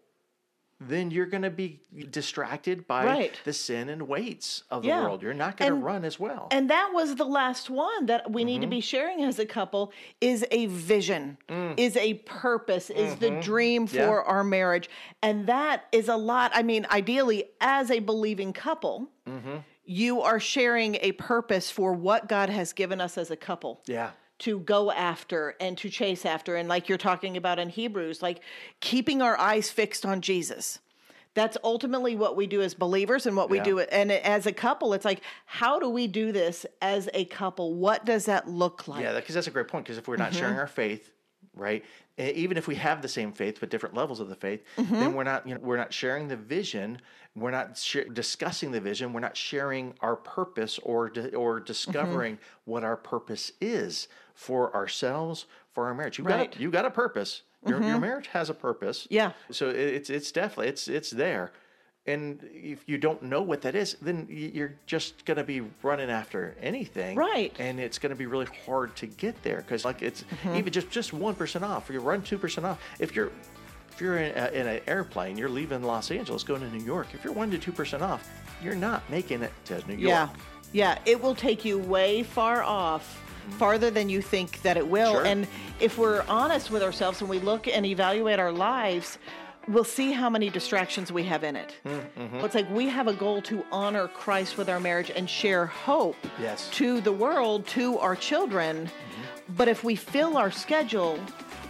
then 0.87 1.11
you're 1.11 1.25
going 1.25 1.43
to 1.43 1.49
be 1.49 1.81
distracted 2.09 2.87
by 2.87 3.05
Right. 3.05 3.41
the 3.43 3.53
sin 3.53 3.89
and 3.89 4.07
weights 4.07 4.63
of 4.69 4.81
the 4.83 4.89
Yeah. 4.89 5.03
world. 5.03 5.21
You're 5.21 5.33
not 5.33 5.57
going 5.57 5.71
to 5.71 5.75
run 5.77 6.03
as 6.05 6.19
well. 6.19 6.47
And 6.51 6.69
that 6.69 6.91
was 6.93 7.15
the 7.15 7.25
last 7.25 7.69
one 7.69 8.05
that 8.07 8.31
we 8.31 8.43
need 8.43 8.59
to 8.59 8.65
Mm-hmm. 8.65 8.69
be 8.71 8.81
sharing 8.81 9.23
as 9.23 9.39
a 9.39 9.45
couple 9.45 9.91
is 10.21 10.45
a 10.51 10.65
vision, 10.67 11.37
is 11.77 11.95
a 11.97 12.15
purpose, 12.25 12.89
is 12.89 13.15
the 13.17 13.31
dream 13.41 13.87
for 13.87 13.95
Mm. 13.95 13.99
Yeah. 13.99 14.23
our 14.33 14.43
marriage. 14.43 14.89
And 15.21 15.47
that 15.47 15.85
is 15.91 16.07
a 16.09 16.15
lot. 16.17 16.51
I 16.53 16.63
mean, 16.63 16.85
ideally, 16.91 17.45
as 17.61 17.91
a 17.91 17.99
believing 17.99 18.53
couple, 18.53 19.09
Mm-hmm. 19.27 19.57
you 19.85 20.21
are 20.21 20.39
sharing 20.39 20.95
a 21.01 21.11
purpose 21.13 21.71
for 21.71 21.93
what 21.93 22.27
God 22.27 22.49
has 22.49 22.73
given 22.73 22.99
us 23.01 23.17
as 23.17 23.31
a 23.31 23.35
couple 23.37 23.81
yeah. 23.85 24.11
To 24.39 24.59
go 24.59 24.91
after 24.91 25.55
and 25.59 25.77
to 25.77 25.89
chase 25.89 26.25
after. 26.25 26.55
And 26.55 26.67
like 26.67 26.89
you're 26.89 26.97
talking 26.97 27.37
about 27.37 27.59
in 27.59 27.69
Hebrews, 27.69 28.21
like 28.21 28.41
keeping 28.79 29.21
our 29.21 29.37
eyes 29.39 29.69
fixed 29.69 30.05
on 30.05 30.21
Jesus. 30.21 30.79
That's 31.35 31.57
ultimately 31.63 32.15
what 32.15 32.35
we 32.35 32.45
do 32.45 32.61
as 32.61 32.73
believers 32.75 33.25
and 33.25 33.35
what 33.35 33.49
we 33.49 33.57
Yeah. 33.57 33.63
do. 33.63 33.79
And 33.79 34.11
as 34.11 34.45
a 34.45 34.51
couple, 34.51 34.93
it's 34.93 35.05
like, 35.05 35.21
how 35.45 35.79
do 35.79 35.89
we 35.89 36.05
do 36.07 36.31
this 36.31 36.65
as 36.81 37.09
a 37.13 37.25
couple? 37.25 37.73
What 37.73 38.05
does 38.05 38.25
that 38.25 38.47
look 38.47 38.87
like? 38.87 39.01
Yeah, 39.01 39.13
because 39.13 39.33
that's 39.33 39.47
a 39.47 39.51
great 39.51 39.67
point. 39.67 39.85
Because 39.85 39.97
if 39.97 40.07
we're 40.07 40.15
not 40.17 40.31
Mm-hmm. 40.31 40.39
sharing 40.39 40.59
our 40.59 40.67
faith, 40.67 41.09
right, 41.55 41.83
Eh, 42.17 42.31
even 42.35 42.57
if 42.57 42.67
we 42.67 42.75
have 42.75 43.01
the 43.01 43.07
same 43.07 43.31
faith 43.31 43.57
but 43.59 43.69
different 43.69 43.95
levels 43.95 44.19
of 44.19 44.29
the 44.29 44.35
faith, 44.35 44.63
mm-hmm. 44.77 44.93
then 44.93 45.13
we're 45.15 45.23
not 45.23 45.47
you 45.47 45.55
know 45.55 45.61
we're 45.61 45.77
not 45.77 45.91
sharing 45.91 46.27
the 46.27 46.35
vision. 46.35 46.99
We're 47.35 47.49
not 47.51 47.75
sh- 47.77 47.97
discussing 48.13 48.71
the 48.71 48.79
vision. 48.79 49.13
We're 49.13 49.19
not 49.21 49.35
sharing 49.35 49.95
our 50.01 50.15
purpose 50.15 50.79
or 50.83 51.09
di- 51.09 51.29
or 51.29 51.55
mm-hmm. 51.55 51.65
discovering 51.65 52.37
what 52.65 52.83
our 52.83 52.95
purpose 52.97 53.51
is 53.59 54.07
for 54.35 54.75
ourselves, 54.75 55.45
for 55.73 55.87
our 55.87 55.95
marriage. 55.95 56.19
You 56.19 56.25
Right. 56.25 56.51
got 56.51 56.59
a, 56.59 56.61
you 56.61 56.69
got 56.69 56.85
a 56.85 56.91
purpose. 56.91 57.41
Your, 57.65 57.79
your 57.79 57.91
mm-hmm. 57.91 58.01
marriage 58.01 58.27
has 58.27 58.49
a 58.49 58.53
purpose. 58.53 59.07
Yeah. 59.09 59.31
So 59.49 59.69
it- 59.69 59.77
it's 59.77 60.09
it's 60.11 60.31
definitely 60.31 60.67
it's 60.67 60.87
it's 60.87 61.09
there. 61.09 61.51
And 62.05 62.39
if 62.53 62.83
you 62.85 62.97
don't 62.97 63.23
know 63.23 63.41
what 63.41 63.61
that 63.61 63.75
is, 63.75 63.95
then 64.01 64.27
you're 64.29 64.73
just 64.85 65.23
going 65.23 65.37
to 65.37 65.43
be 65.45 65.61
running 65.81 66.09
after 66.09 66.53
anything, 66.61 67.15
Right. 67.15 67.55
And 67.59 67.79
it's 67.79 67.97
going 67.97 68.09
to 68.09 68.15
be 68.15 68.25
really 68.25 68.47
hard 68.65 68.93
to 68.97 69.07
get 69.07 69.41
there 69.41 69.57
because, 69.57 69.85
like, 69.85 70.01
it's 70.01 70.23
Mm-hmm. 70.23 70.55
even 70.57 70.73
just 70.73 70.89
just 70.89 71.13
one 71.13 71.33
percent 71.35 71.63
off. 71.63 71.89
Or 71.89 71.93
you 71.93 72.01
run 72.01 72.21
two 72.21 72.37
percent 72.37 72.67
off. 72.67 72.81
If 72.99 73.15
you're 73.15 73.31
if 73.93 74.01
you're 74.01 74.17
in, 74.17 74.37
a, 74.37 74.47
in 74.49 74.67
an 74.67 74.81
airplane, 74.87 75.37
you're 75.37 75.47
leaving 75.49 75.81
Los 75.83 76.11
Angeles 76.11 76.43
going 76.43 76.59
to 76.61 76.69
New 76.69 76.83
York. 76.83 77.07
If 77.13 77.23
you're 77.23 77.31
one 77.33 77.49
to 77.51 77.57
two 77.57 77.71
percent 77.71 78.03
off, 78.03 78.29
you're 78.61 78.75
not 78.75 79.09
making 79.09 79.41
it 79.41 79.53
to 79.65 79.75
New 79.87 79.95
York. 79.95 80.03
Yeah. 80.03 80.29
Yeah. 80.73 80.97
It 81.05 81.21
will 81.21 81.35
take 81.35 81.63
you 81.63 81.77
way 81.77 82.23
far 82.23 82.63
off, 82.63 83.23
farther 83.51 83.89
than 83.91 84.09
you 84.09 84.21
think 84.21 84.61
that 84.63 84.75
it 84.75 84.85
will. 84.85 85.13
Sure. 85.13 85.25
And 85.25 85.47
if 85.79 85.97
we're 85.97 86.23
honest 86.27 86.69
with 86.69 86.83
ourselves 86.83 87.21
and 87.21 87.29
we 87.29 87.39
look 87.39 87.67
and 87.67 87.85
evaluate 87.85 88.39
our 88.39 88.51
lives, 88.51 89.19
we'll 89.67 89.83
see 89.83 90.11
how 90.11 90.29
many 90.29 90.49
distractions 90.49 91.11
we 91.11 91.23
have 91.23 91.43
in 91.43 91.55
it. 91.55 91.75
Mm-hmm. 91.85 92.37
It's 92.37 92.55
like 92.55 92.69
we 92.69 92.87
have 92.89 93.07
a 93.07 93.13
goal 93.13 93.41
to 93.43 93.65
honor 93.71 94.07
Christ 94.07 94.57
with 94.57 94.69
our 94.69 94.79
marriage 94.79 95.11
and 95.15 95.29
share 95.29 95.65
hope 95.65 96.15
Yes. 96.41 96.69
to 96.71 97.01
the 97.01 97.11
world, 97.11 97.65
to 97.67 97.97
our 97.99 98.15
children. 98.15 98.85
Mm-hmm. 98.87 99.53
But 99.57 99.67
if 99.67 99.83
we 99.83 99.95
fill 99.95 100.37
our 100.37 100.51
schedule 100.51 101.19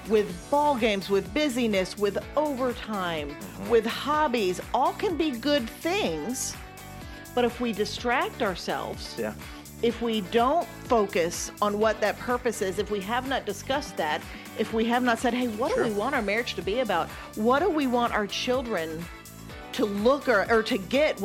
with 0.10 0.27
ball 0.51 0.75
games, 0.75 1.10
with 1.10 1.34
busyness, 1.34 1.97
with 1.97 2.17
overtime, 2.36 3.29
mm-hmm. 3.29 3.69
with 3.69 3.86
hobbies, 3.86 4.60
all 4.73 4.93
can 4.93 5.15
be 5.17 5.32
good 5.32 5.69
things. 5.69 6.56
But 7.36 7.45
if 7.45 7.60
we 7.62 7.71
distract 7.73 8.41
ourselves, 8.41 9.15
Yeah. 9.17 9.34
If 9.84 10.02
we 10.02 10.22
don't 10.22 10.65
focus 10.86 11.52
on 11.62 11.78
what 11.78 12.00
that 12.02 12.17
purpose 12.17 12.62
is, 12.62 12.80
if 12.80 12.89
we 12.89 13.02
have 13.02 13.28
not 13.28 13.46
discussed 13.46 13.98
that, 13.98 14.22
if 14.58 14.74
we 14.74 14.86
have 14.86 15.04
not 15.04 15.19
said, 15.19 15.34
hey, 15.34 15.48
what 15.50 15.74
Sure. 15.74 15.84
do 15.84 15.89
we 15.89 15.96
want 15.96 16.15
our 16.15 16.22
marriage 16.22 16.56
to 16.56 16.62
be 16.62 16.80
about? 16.80 17.10
What 17.36 17.60
do 17.60 17.69
we 17.69 17.86
want 17.86 18.13
our 18.13 18.26
children 18.26 19.04
to 19.74 19.86
look 19.86 20.30
or, 20.30 20.46
or 20.50 20.63
to 20.63 20.78
get 20.78 21.19